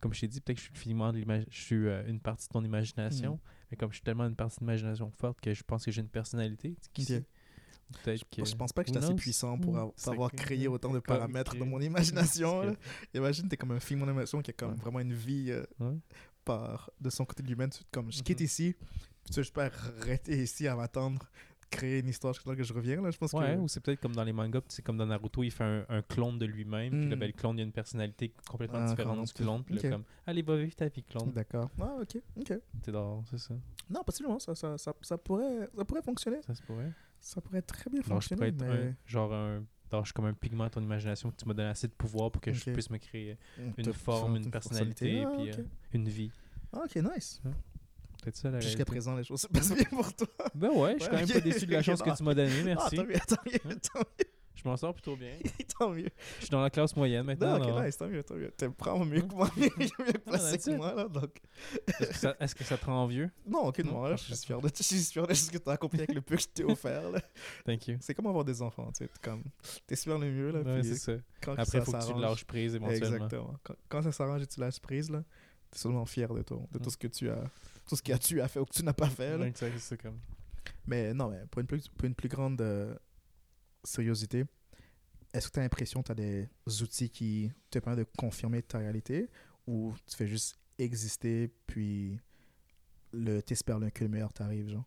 [0.02, 1.46] Comme je t'ai dit, peut-être que je suis le filament de l'image.
[1.50, 3.40] Je suis euh, une partie de ton imagination, Mhm.
[3.74, 6.08] Mais comme je suis tellement une partie d'imagination forte que je pense que j'ai une
[6.08, 7.24] personnalité, qui sait?
[8.04, 8.46] Peut-être que.
[8.46, 11.00] Je pense pas que Who j'étais assez puissant pour, Hmm, avoir- pour créé autant de
[11.00, 11.80] paramètres dans créer- mon
[12.40, 12.76] imagination.
[13.16, 14.78] Imagine, t'es comme un film d'animation qui a comme Ouais.
[14.78, 15.98] vraiment une vie euh, Ouais.
[16.46, 17.70] par, de son côté de lui-même.
[17.92, 18.46] Comme je quitte Mhm.
[18.46, 18.88] ici, puis
[19.28, 21.28] tu sais, je peux arrêter ici à m'attendre,
[21.76, 23.02] créer une histoire temps que je reviens.
[23.02, 23.12] Là.
[23.12, 23.60] Je pense Ouais, que.
[23.60, 26.02] ou c'est peut-être comme dans les mangas, c'est comme dans Naruto, il fait un, un
[26.02, 27.20] clone de lui-même, puis là, Mm.
[27.20, 29.90] ben, le clone, il a une personnalité complètement Ah, différente du clone, puis là, ok.
[29.92, 31.32] comme, allez, va vivre ta vie, clone.
[31.32, 31.70] D'accord.
[31.80, 32.22] Ah, ok.
[32.40, 32.54] ok.
[32.82, 33.54] T'es dans, c'est ça.
[33.90, 36.42] Non, possiblement, ça, ça, ça, ça, pourrait, ça pourrait fonctionner.
[36.46, 36.92] Ça se pourrait.
[37.20, 38.74] Ça pourrait très bien Alors, je pourrais fonctionner.
[38.74, 38.90] être mais...
[38.90, 39.64] un, genre un.
[39.92, 41.94] alors, je suis comme un pigment à ton imagination que tu m'as donné assez de
[41.94, 43.38] pouvoir pour que je puisse me créer
[43.78, 45.64] une forme, une personnalité, Ah, puis euh,
[45.94, 46.32] une vie.
[46.74, 47.42] Ah, ok, nice.
[48.24, 50.28] Peut-être ça la Jusqu'à présent, les choses se passent bien pour toi.
[50.56, 51.34] Ben ouais, je suis Ouais, quand même ok.
[51.34, 52.96] pas déçu de la Ok, chance que tu m'as donnée, Ah, merci.
[52.96, 54.00] tant mieux, tant mieux, tant
[54.56, 55.32] je m'en sors plutôt bien.
[55.44, 56.10] mieux, tant mieux.
[56.40, 57.58] Je suis dans la classe moyenne maintenant.
[57.60, 58.50] Non, ok, nice, tant mieux, tant mieux.
[58.56, 59.70] T'es vraiment mieux que moi, mieux
[60.26, 61.42] placé that's que moi, là, donc...
[62.00, 63.30] Est-ce que, ça, est-ce que ça te rend vieux?
[63.46, 65.74] Non, aucunement, Non, là, je suis fier de, je suis fier de ce que t'as
[65.74, 67.20] accompli avec le peu que je t'ai offert, là.
[67.66, 67.98] Thank you.
[68.00, 69.44] C'est comme avoir des enfants, tu sais, t'es comme...
[69.86, 71.14] T'es super le mieux, là, Ouais, puis c'est ça.
[71.42, 73.16] quand Après, ça faut que tu lâches prise éventuellement.
[73.26, 73.56] Exactement.
[73.64, 75.24] Quand, quand ça s'arrange et tu lâches prise, là,
[75.72, 77.44] t'es seulement fier de toi, de tout ce que tu as...
[77.88, 79.46] Tout ce que tu as fait ou que tu n'as pas fait, là.
[79.46, 80.20] Ouais, c'est c'est comme.
[80.88, 82.96] Mais non, mais pour une plus, pour une plus grande euh,
[85.34, 86.50] est-ce que tu as l'impression que tu as des
[86.82, 89.30] outils qui te permettent de confirmer ta réalité
[89.68, 92.20] ou tu fais juste exister puis
[93.12, 94.86] le t'espères le- que le meilleur t'arrive, genre?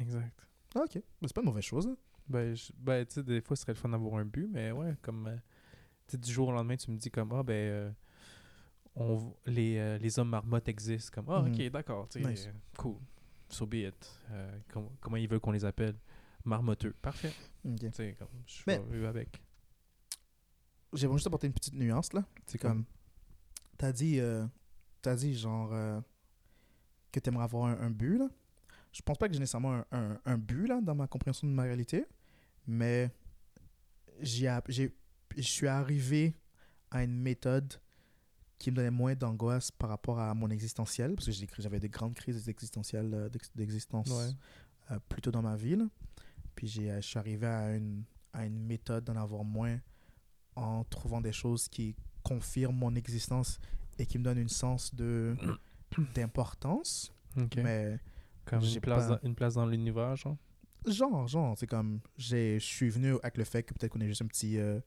[0.00, 0.32] Exact.
[0.74, 0.94] Ah, ok.
[0.96, 1.86] Mais c'est pas une mauvaise chose.
[1.86, 1.96] hein.
[2.28, 4.72] Ben, je- ben tu sais, des fois, ce serait le fun d'avoir un but, mais
[4.72, 5.26] ouais, comme.
[5.26, 5.40] euh, tu
[6.06, 7.90] tu sais, du jour au lendemain, tu me dis comme, ah, ben, euh,
[8.94, 11.10] on, les, euh, les hommes marmottes existent.
[11.22, 11.52] Comme, ah, Mhm.
[11.54, 12.46] ok, d'accord, Nice.
[12.46, 12.96] euh, cool.
[13.48, 14.20] So be it.
[14.30, 15.96] Euh, com- comment ils veulent qu'on les appelle?
[16.44, 16.94] Marmotteux.
[17.00, 17.32] Parfait.
[17.62, 17.76] Comme,
[18.46, 19.40] je suis Mais- avec.
[20.92, 22.24] J'aimerais juste apporter une petite nuance là.
[22.46, 22.84] C'est Comme,
[23.78, 24.46] t'as dit, euh,
[25.00, 25.70] t'as dit genre
[27.12, 28.28] que t'aimerais avoir un, un but là.
[28.92, 31.52] Je pense pas que j'ai nécessairement un, un, un but là dans ma compréhension de
[31.52, 32.04] ma réalité,
[32.66, 33.10] mais
[34.20, 34.46] je
[35.40, 36.34] suis arrivé
[36.90, 37.72] à une méthode
[38.62, 41.32] qui me donnait moins d'angoisse par rapport à mon existentiel, parce que
[41.62, 44.30] j'avais des grandes crises existentielles euh, d'ex- d'existence Ouais.
[44.92, 45.76] euh, plus tôt dans ma vie.
[45.76, 45.84] là.
[46.54, 49.78] Puis j'ai, euh, je suis arrivé à une, à une méthode d'en avoir moins
[50.56, 53.58] en trouvant des choses qui confirment mon existence
[53.98, 55.34] et qui me donnent une sens de
[56.14, 57.12] d'importance.
[57.36, 57.56] Ok.
[57.56, 57.98] Mais
[58.44, 60.36] Comme une place, pas- dans, une place dans l'univers, genre?
[60.86, 64.22] genre, genre, c'est comme je suis venu avec le fait que peut-être qu'on est juste
[64.22, 64.80] un petit euh,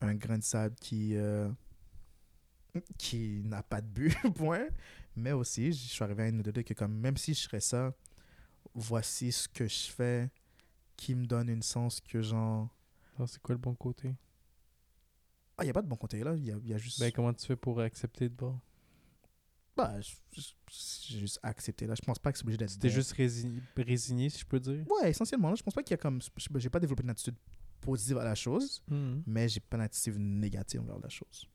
[0.00, 1.48] un grain de sable qui euh,
[2.98, 4.68] qui n'a pas de but, point.
[5.16, 7.92] Mais aussi, je suis arrivé à une idée que comme même si je serais ça,
[8.74, 10.30] voici ce que je fais
[10.96, 12.68] qui me donne une sens que genre
[13.26, 14.14] c'est quoi le bon côté?
[15.58, 17.00] Ah, il n'y a pas de bon côté là, il y a, y a juste
[17.00, 18.58] Ben, comment tu fais pour accepter de bord
[19.76, 22.94] bah, j'ai juste accepté là, je pense pas que c'est obligé d'être T'es bon.
[22.94, 24.84] juste rési- résigné, si je peux dire?
[24.90, 27.08] Ouais, essentiellement là, je pense pas qu'il y a comme je- j'ai pas développé une
[27.10, 27.36] attitude
[27.80, 29.22] positive à la chose, Mhm.
[29.26, 31.46] mais j'ai pas une attitude négative envers la chose.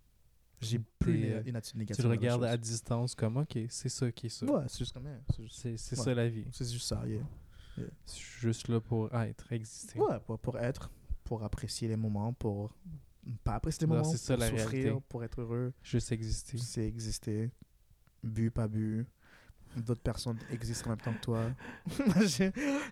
[0.65, 2.05] J'ai plus une attitude Tu négative.
[2.05, 4.45] le envers la regardes à distance comme, ok, c'est ça qui est ça.
[4.45, 5.11] Ouais, c'est juste comme ça.
[5.49, 5.77] C'est Ouais.
[5.77, 6.45] ça la vie.
[6.51, 7.21] c'est juste ça, yeah.
[8.05, 9.99] Suis juste là pour être, exister.
[9.99, 10.89] Ouais, pour, pour être,
[11.23, 12.73] pour apprécier les moments, pour
[13.43, 15.03] pas apprécier les Non, moments, ça, pour la souffrir, réalité.
[15.09, 15.73] pour être heureux.
[15.83, 16.57] Juste exister.
[16.57, 17.49] C'est exister.
[18.23, 19.05] Bu, pas bu.
[19.75, 21.51] D'autres personnes existent en même temps que toi.
[21.89, 22.43] je,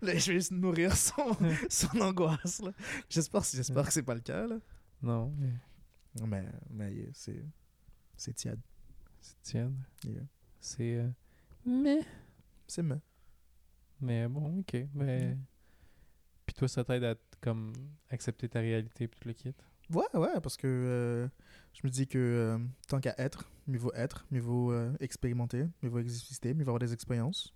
[0.06, 1.38] là, je vais juste nourrir son,
[1.70, 2.62] son angoisse.
[3.10, 4.46] J'espère, j'espère que c'est pas le cas.
[4.48, 4.58] Là.
[5.02, 5.54] Non, mais
[6.28, 7.42] Mais, mais yeah, c'est,
[8.18, 8.60] c'est tiède.
[9.22, 9.74] c'est tiède.
[10.06, 10.22] Yeah.
[10.60, 10.96] C'est.
[10.96, 11.10] euh,
[11.66, 12.02] mais.
[12.68, 13.00] C'est me.
[14.02, 14.86] Mais bon, ok.
[14.94, 15.38] Mais.
[16.46, 17.74] Puis toi, ça t'aide à comme
[18.10, 19.54] accepter ta réalité puis tout le kit?
[19.92, 21.28] Ouais, ouais, parce que euh,
[21.74, 22.58] je me dis que euh,
[22.88, 26.72] tant qu'à être, mieux vaut être, mieux vaut euh, expérimenter, mieux vaut exister, mieux vaut
[26.72, 27.54] avoir des expériences.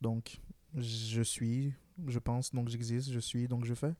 [0.00, 0.40] Donc,
[0.74, 1.72] je suis,
[2.08, 3.94] je pense, donc j'existe, je suis, donc je fais.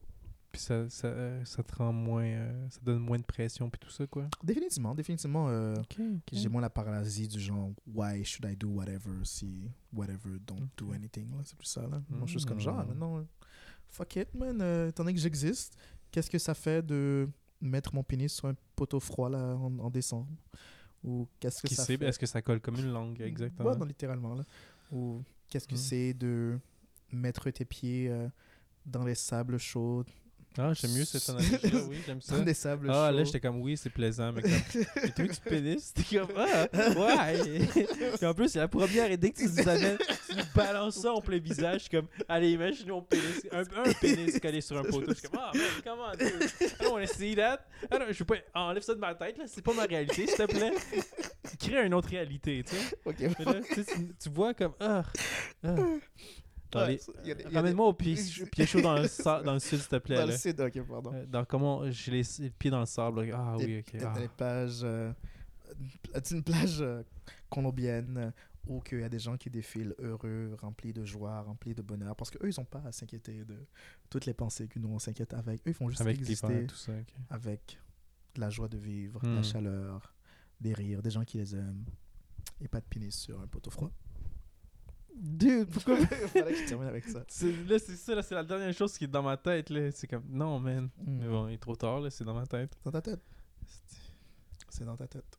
[0.52, 2.24] Puis ça, ça, euh, ça te rend moins.
[2.24, 4.28] euh, ça donne moins de pression puis tout ça, quoi.
[4.42, 5.74] Définitivement, définitivement, euh,
[6.32, 10.92] j'ai moins la paralysie du genre why should I do whatever si whatever don't do
[10.92, 11.30] anything.
[11.30, 11.82] là, C'est plus ça.
[11.82, 12.02] Là.
[12.08, 12.60] Moi, je suis comme Mm.
[12.62, 13.22] genre, maintenant, euh,
[13.88, 14.60] fuck it, man.
[14.60, 15.76] euh, étant donné que j'existe,
[16.10, 17.28] qu'est-ce que ça fait de
[17.60, 20.28] mettre mon pénis sur un poteau froid là, en, en décembre?
[21.04, 22.06] Ou qu'est-ce que Qui ça sait, fait?
[22.06, 23.70] est-ce que ça colle comme une langue, exactement?
[23.70, 24.34] Ouais, non, littéralement.
[24.34, 24.44] Là.
[24.90, 25.78] Ou qu'est-ce que Mm.
[25.78, 26.58] c'est de
[27.12, 28.28] mettre tes pieds euh,
[28.84, 30.04] dans les sables chauds
[30.58, 31.56] Ah, j'aime mieux cette analogie
[31.88, 32.38] oui, j'aime ça.
[32.40, 33.16] Des sables Ah, chauds.
[33.18, 34.50] là, j'étais comme, oui, c'est plaisant, mais comme,
[35.16, 35.92] vu que tu pénis?
[35.94, 37.66] T'es comme, ah, ouais.
[38.16, 39.96] Puis en plus, c'est la première idée que tu nous amènes.
[40.28, 41.88] Tu nous balances ça en plein visage.
[41.88, 45.04] Comme, allez, imagine mon pénis, un, un pénis collé sur un poteau.
[45.12, 46.50] Je suis comme, ah, man, comment, dude?
[46.60, 47.60] I don't wanna see that.
[47.90, 49.44] Ah non, je veux pas, enlève ça de ma tête, là.
[49.46, 50.72] C'est pas ma réalité, s'il te plaît.
[51.60, 52.98] Crée une autre réalité, tu sais.
[53.04, 53.84] Ok, Mais là, tu-
[54.20, 55.04] tu vois comme, ah,
[55.64, 55.74] ah.
[56.74, 58.16] Ouais, des- Ramène-moi au pied,
[58.52, 60.16] pied chaud dans le, sa- dans le sud, s'il te plaît.
[60.16, 61.12] Dans le sud, ok, pardon.
[61.14, 63.24] Euh, Dans comment j'ai les, pieds dans le sable.
[63.24, 63.36] là.
[63.38, 64.00] Ah oui, ok.
[64.00, 64.18] Dans ah.
[64.20, 64.80] les plages.
[64.84, 65.12] euh,
[66.30, 67.02] une plage euh,
[67.48, 68.30] colombienne euh,
[68.66, 72.14] où il y a des gens qui défilent heureux, remplis de joie, remplis de bonheur?
[72.16, 73.56] Parce qu'eux, ils n'ont pas à s'inquiéter de
[74.08, 75.60] toutes les pensées que nous, on s'inquiète avec.
[75.66, 76.92] Eux, ils font juste Avec exister tout ça.
[77.30, 77.78] avec
[78.34, 79.36] de la joie de vivre, de Hmm.
[79.36, 80.14] la chaleur,
[80.60, 81.84] des rires, des gens qui les aiment.
[82.60, 83.90] Et pas de pénis sur un poteau froid.
[85.16, 87.24] Dude, pourquoi Fallait que je termine avec ça.
[87.28, 89.68] C'est- Là, c'est ça, là, c'est la dernière chose qui est dans ma tête.
[89.70, 89.90] là.
[89.92, 90.88] C'est comme, non, man.
[90.98, 91.18] Hmm.
[91.18, 92.76] Mais bon, il est trop tard, là, c'est dans ma tête.
[92.84, 93.20] Dans ta tête.
[94.68, 95.38] C'est dans ta tête.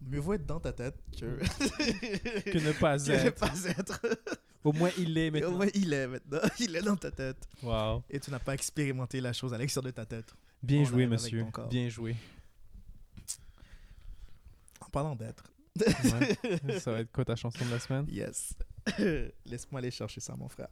[0.00, 1.24] Mieux vaut être dans ta tête que,
[2.50, 3.40] Que ne pas que ne être.
[3.40, 4.00] pas être.
[4.62, 5.50] Au moins, il est Au maintenant.
[5.56, 6.38] moins, il est maintenant.
[6.58, 7.48] Il est dans ta tête.
[7.62, 8.02] Wow.
[8.08, 10.34] Et tu n'as pas expérimenté la chose à l'extérieur de ta tête.
[10.62, 11.44] Bien On joué, monsieur.
[11.68, 12.16] Bien joué.
[14.80, 15.44] En parlant d'être.
[15.80, 16.78] Ouais.
[16.78, 18.06] ça va être quoi ta chanson de la semaine?
[18.08, 18.54] Yes.
[19.44, 20.68] Laisse-moi aller chercher ça, mon frère.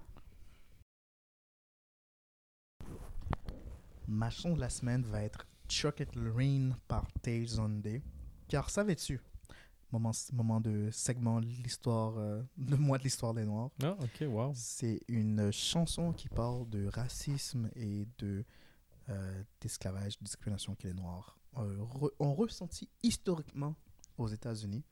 [4.09, 8.03] Ma chanson de la semaine va être Chocolate Rain par Tay Zonday.
[8.49, 9.21] Car savais-tu,
[9.91, 14.25] moment, moment de segment de l'histoire, euh, de moi de l'histoire des Noirs, Ah, ok,
[14.29, 14.53] wow.
[14.55, 18.45] c'est une chanson qui parle de racisme et de
[19.09, 23.75] euh, d'esclavage, de discrimination que les Noirs euh, re- ont ressenti historiquement
[24.23, 24.85] aux États-Unis.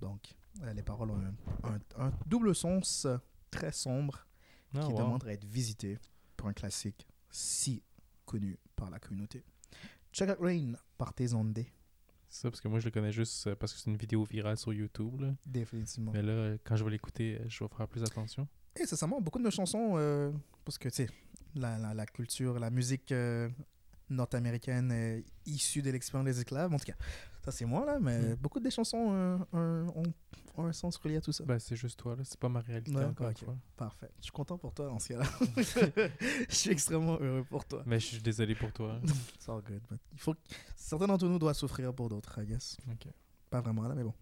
[0.00, 1.20] Donc, euh, les paroles ont
[1.64, 3.06] un, un- un double sens
[3.50, 4.26] très sombre
[4.74, 4.98] Ah, qui wow.
[4.98, 5.98] demande à être visité
[6.36, 7.82] pour un classique si
[8.24, 9.44] connu par la communauté.
[10.12, 11.64] Check Out Rain par T-Zonde.
[12.28, 14.24] C'est ça, parce que moi, je le connais juste euh, parce que c'est une vidéo
[14.24, 15.20] virale sur YouTube.
[15.20, 15.34] Là.
[15.46, 16.12] Définitivement.
[16.12, 18.46] Mais là, euh, quand je vais l'écouter, je vais faire plus attention.
[18.76, 20.30] Et sincèrement, beaucoup de nos chansons, euh,
[20.64, 21.08] parce que, tu sais,
[21.56, 23.48] la, la, la culture, la musique euh,
[24.08, 26.96] nord-américaine euh, issue de l'expérience des esclaves, en tout cas,
[27.44, 28.36] ça c'est moi, là, mais Mm.
[28.36, 30.02] beaucoup des chansons euh, un- ont,
[30.56, 31.44] ont un sens relié à tout ça.
[31.44, 32.22] Ben, c'est juste toi, là.
[32.24, 33.40] C'est pas ma réalité, Ouais, encore ok.
[33.40, 33.56] une fois.
[33.76, 34.10] Parfait.
[34.18, 35.24] Je suis content pour toi dans ce cas-là.
[36.48, 37.82] Je suis extrêmement heureux pour toi.
[37.86, 39.00] Mais je suis désolé pour toi.
[39.34, 39.80] It's all good.
[39.90, 40.38] but il faut que-
[40.76, 42.76] Certains d'entre nous doivent souffrir pour d'autres, I guess.
[42.90, 43.06] Ok.
[43.48, 44.14] Pas vraiment, là, mais bon.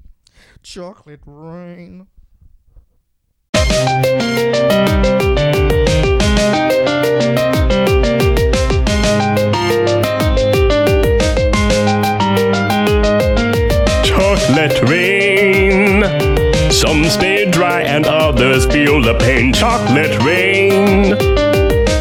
[0.62, 2.06] Chocolate Rain.
[19.02, 19.52] The pain.
[19.52, 21.12] Chocolate rain.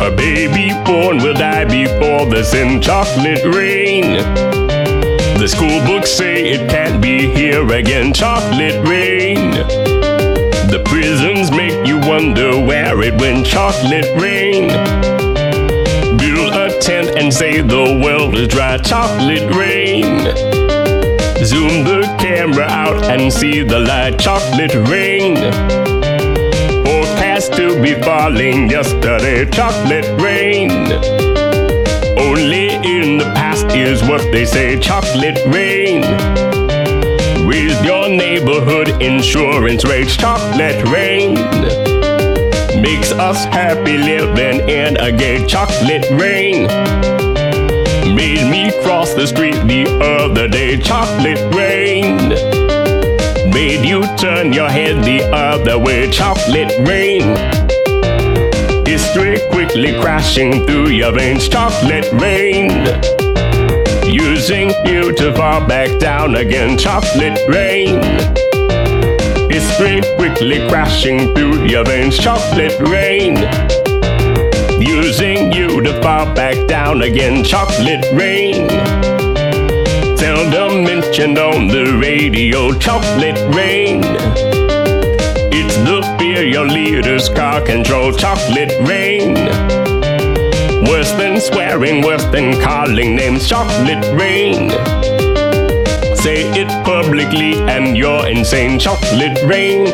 [0.01, 2.81] A baby born will die before the sin.
[2.81, 4.17] Chocolate rain.
[5.37, 8.13] The school books say it can't be here again.
[8.13, 9.51] Chocolate rain.
[10.71, 13.45] The prisons make you wonder where it went.
[13.45, 14.67] Chocolate rain.
[16.17, 18.77] Build a tent and say the world is dry.
[18.77, 20.19] Chocolate rain.
[21.45, 25.96] Zoom the camera out and see the light chocolate rain.
[27.55, 30.69] To be falling yesterday, chocolate rain.
[32.17, 36.01] Only in the past is what they say, chocolate rain.
[37.47, 41.35] With your neighborhood insurance rates, chocolate rain.
[42.81, 46.67] Makes us happy living in a gay chocolate rain.
[48.13, 52.66] Made me cross the street the other day, chocolate rain.
[53.97, 57.23] You turn your head the other way, chocolate rain.
[58.85, 62.69] History quickly crashing through your veins, chocolate rain.
[64.05, 67.99] Using you to fall back down again, chocolate rain.
[69.49, 73.35] History quickly crashing through your veins, chocolate rain.
[74.79, 79.16] Using you to fall back down again, chocolate rain.
[80.28, 84.01] Seldom mentioned on the radio, chocolate rain.
[85.53, 89.36] It's the fear your leaders car control, chocolate rain.
[90.86, 94.69] Worse than swearing, worse than calling names, chocolate rain.
[96.17, 99.86] Say it publicly and you're insane, chocolate rain.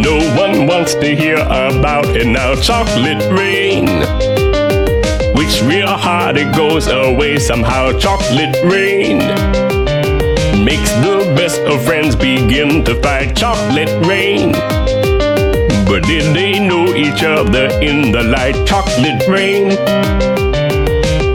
[0.00, 4.37] No one wants to hear about it now, chocolate rain.
[5.48, 9.16] Which real hard it goes away somehow, chocolate rain.
[10.62, 14.52] Makes the best of friends begin to fight, chocolate rain.
[15.88, 19.72] But did they know each other in the light, chocolate rain?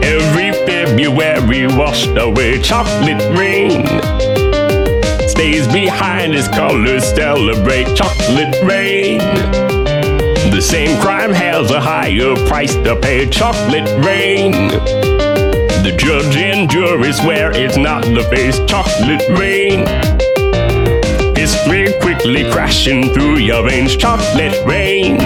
[0.04, 3.84] Every February washed away, chocolate rain
[5.28, 9.83] stays behind his colors celebrate chocolate rain.
[10.64, 14.52] Same crime has a higher price to pay chocolate rain.
[15.84, 19.86] The judge and jury swear it's not the face chocolate rain.
[21.36, 25.20] History quickly crashing through your veins chocolate rain.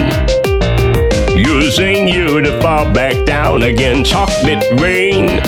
[1.37, 5.39] Using you to fall back down again chocolate rain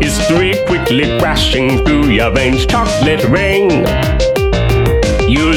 [0.00, 3.84] history quickly crashing through your veins, chocolate rain.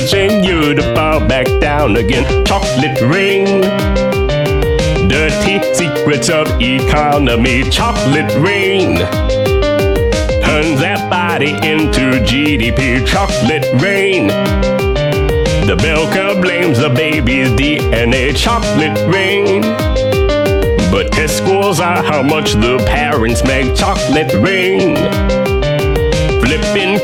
[0.10, 3.60] Using you to fall back down again, chocolate rain.
[5.10, 9.00] Dirty secrets of economy, chocolate rain.
[10.46, 14.28] Turns that body into GDP, chocolate rain.
[15.68, 19.62] The Belka blames the baby's DNA, chocolate rain.
[20.90, 25.57] But test scores are how much the parents make chocolate rain.
[26.76, 27.00] In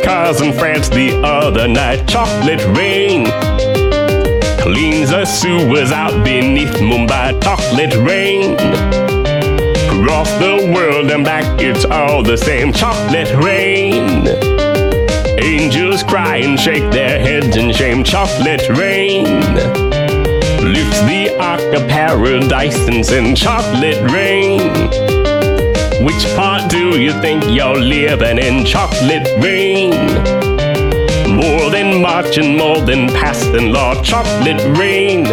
[0.54, 3.26] France the other night, chocolate rain.
[4.60, 8.54] Cleans the sewers out beneath Mumbai, chocolate rain.
[9.88, 14.28] Across the world and back, it's all the same, chocolate rain.
[15.40, 19.24] Angels cry and shake their heads in shame, chocolate rain
[20.64, 25.33] lifts the ark of paradise and sends chocolate rain.
[26.04, 28.66] Which part do you think you're living in?
[28.66, 29.92] Chocolate rain.
[31.34, 35.24] More than marching, more than passing law, chocolate rain.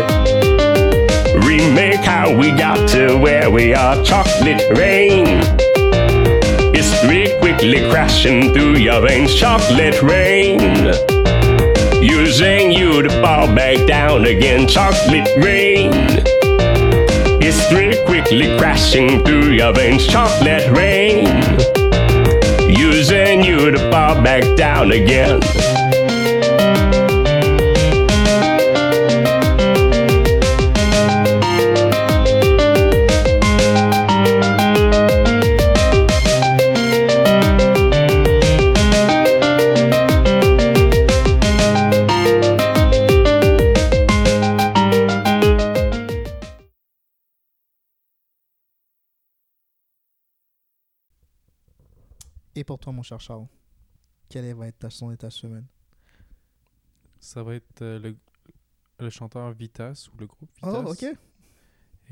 [1.44, 5.26] Remake how we got to where we are, chocolate rain.
[6.72, 10.60] History quickly crashing through your veins, chocolate rain
[12.00, 14.68] using you to fall back down again.
[14.68, 16.39] Chocolate rain.
[17.40, 20.06] History quickly crashing through your veins.
[20.06, 21.26] Chocolate rain.
[22.68, 25.40] Using you to fall back down again.
[53.10, 53.46] cher Charles,
[54.28, 55.66] quel va être ta, son et ta semaine?
[57.18, 58.16] Ça va être euh, le,
[59.00, 60.82] le, chanteur Vitas ou le groupe oh, Vitas.
[60.86, 61.18] Oh, ok.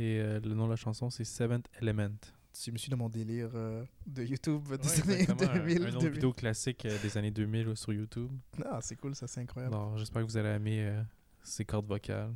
[0.01, 2.19] Et euh, le nom de la chanson, c'est Seventh Element.
[2.53, 5.83] Je me suis dans mon délire euh, de YouTube des années 2000.
[5.83, 8.33] Un, un autre vidéo classique des années 2000 sur YouTube.
[8.65, 9.77] Ah, c'est cool, ça, c'est incroyable.
[9.97, 11.01] J'espère que vous allez aimer
[11.45, 12.35] ces cordes vocales.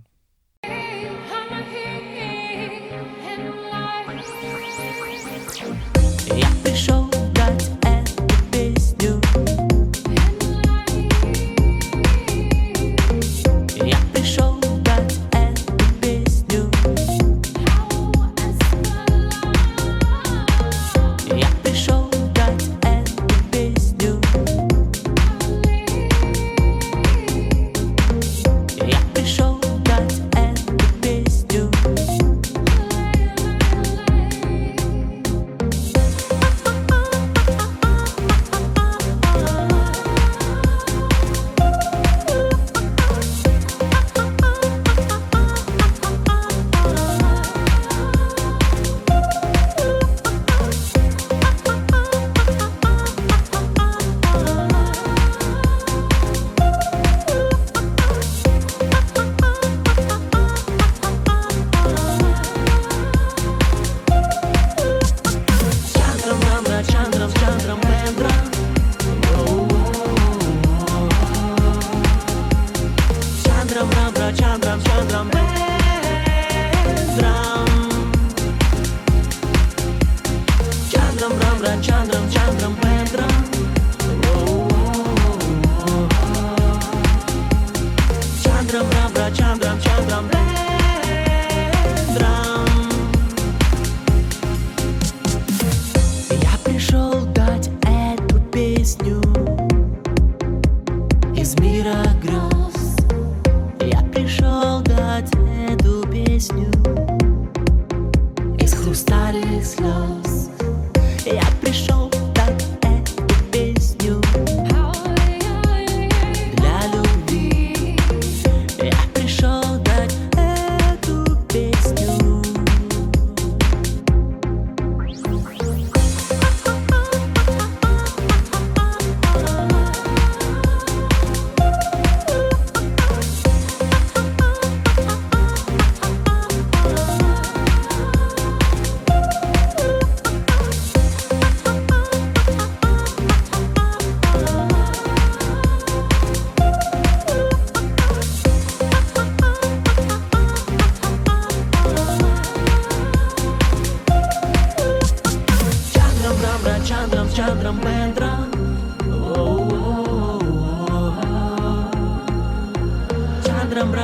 [6.74, 7.10] Show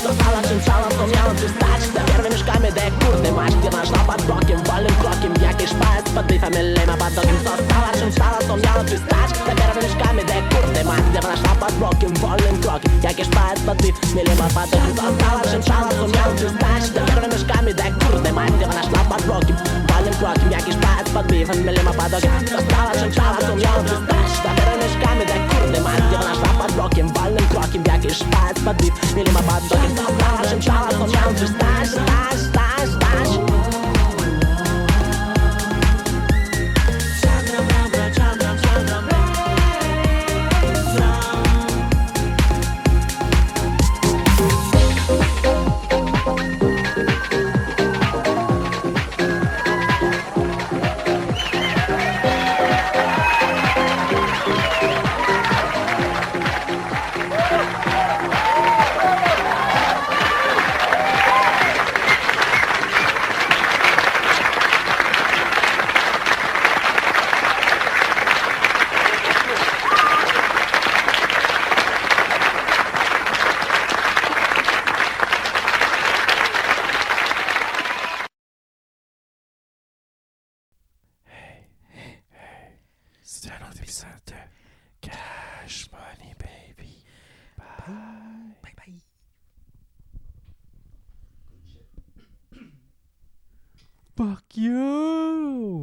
[0.02, 1.89] To fala, czym szalał, to miałem przystać
[2.30, 7.14] мішками, де курти машки нашла под боким, больним кроким, який шпаєць под подихами, лима под
[7.14, 11.74] доким, со старшим стала сумняла ти стач, за первими мішками, де курти мастер наш под
[11.82, 16.48] боким, больним кроким, який шпаєць под подихами, лима под доким, со старшим стала сумняла ти
[16.54, 19.56] стач, за первими мішками, де курти мастер наш под боким,
[19.88, 24.30] больним кроким, який шпаєць под подихами, лима под доким, со старшим стала сумняла ти стач,
[24.44, 28.12] за первими мішками, де курти Wolny man, gdzie ona szła pod blokiem Wolnym krokiem, jakiś
[28.12, 32.88] szpac pod bif Mieli ma pod blokiem, to wrażem Czarno miał, że stać, stać, stać,
[32.90, 33.49] stać.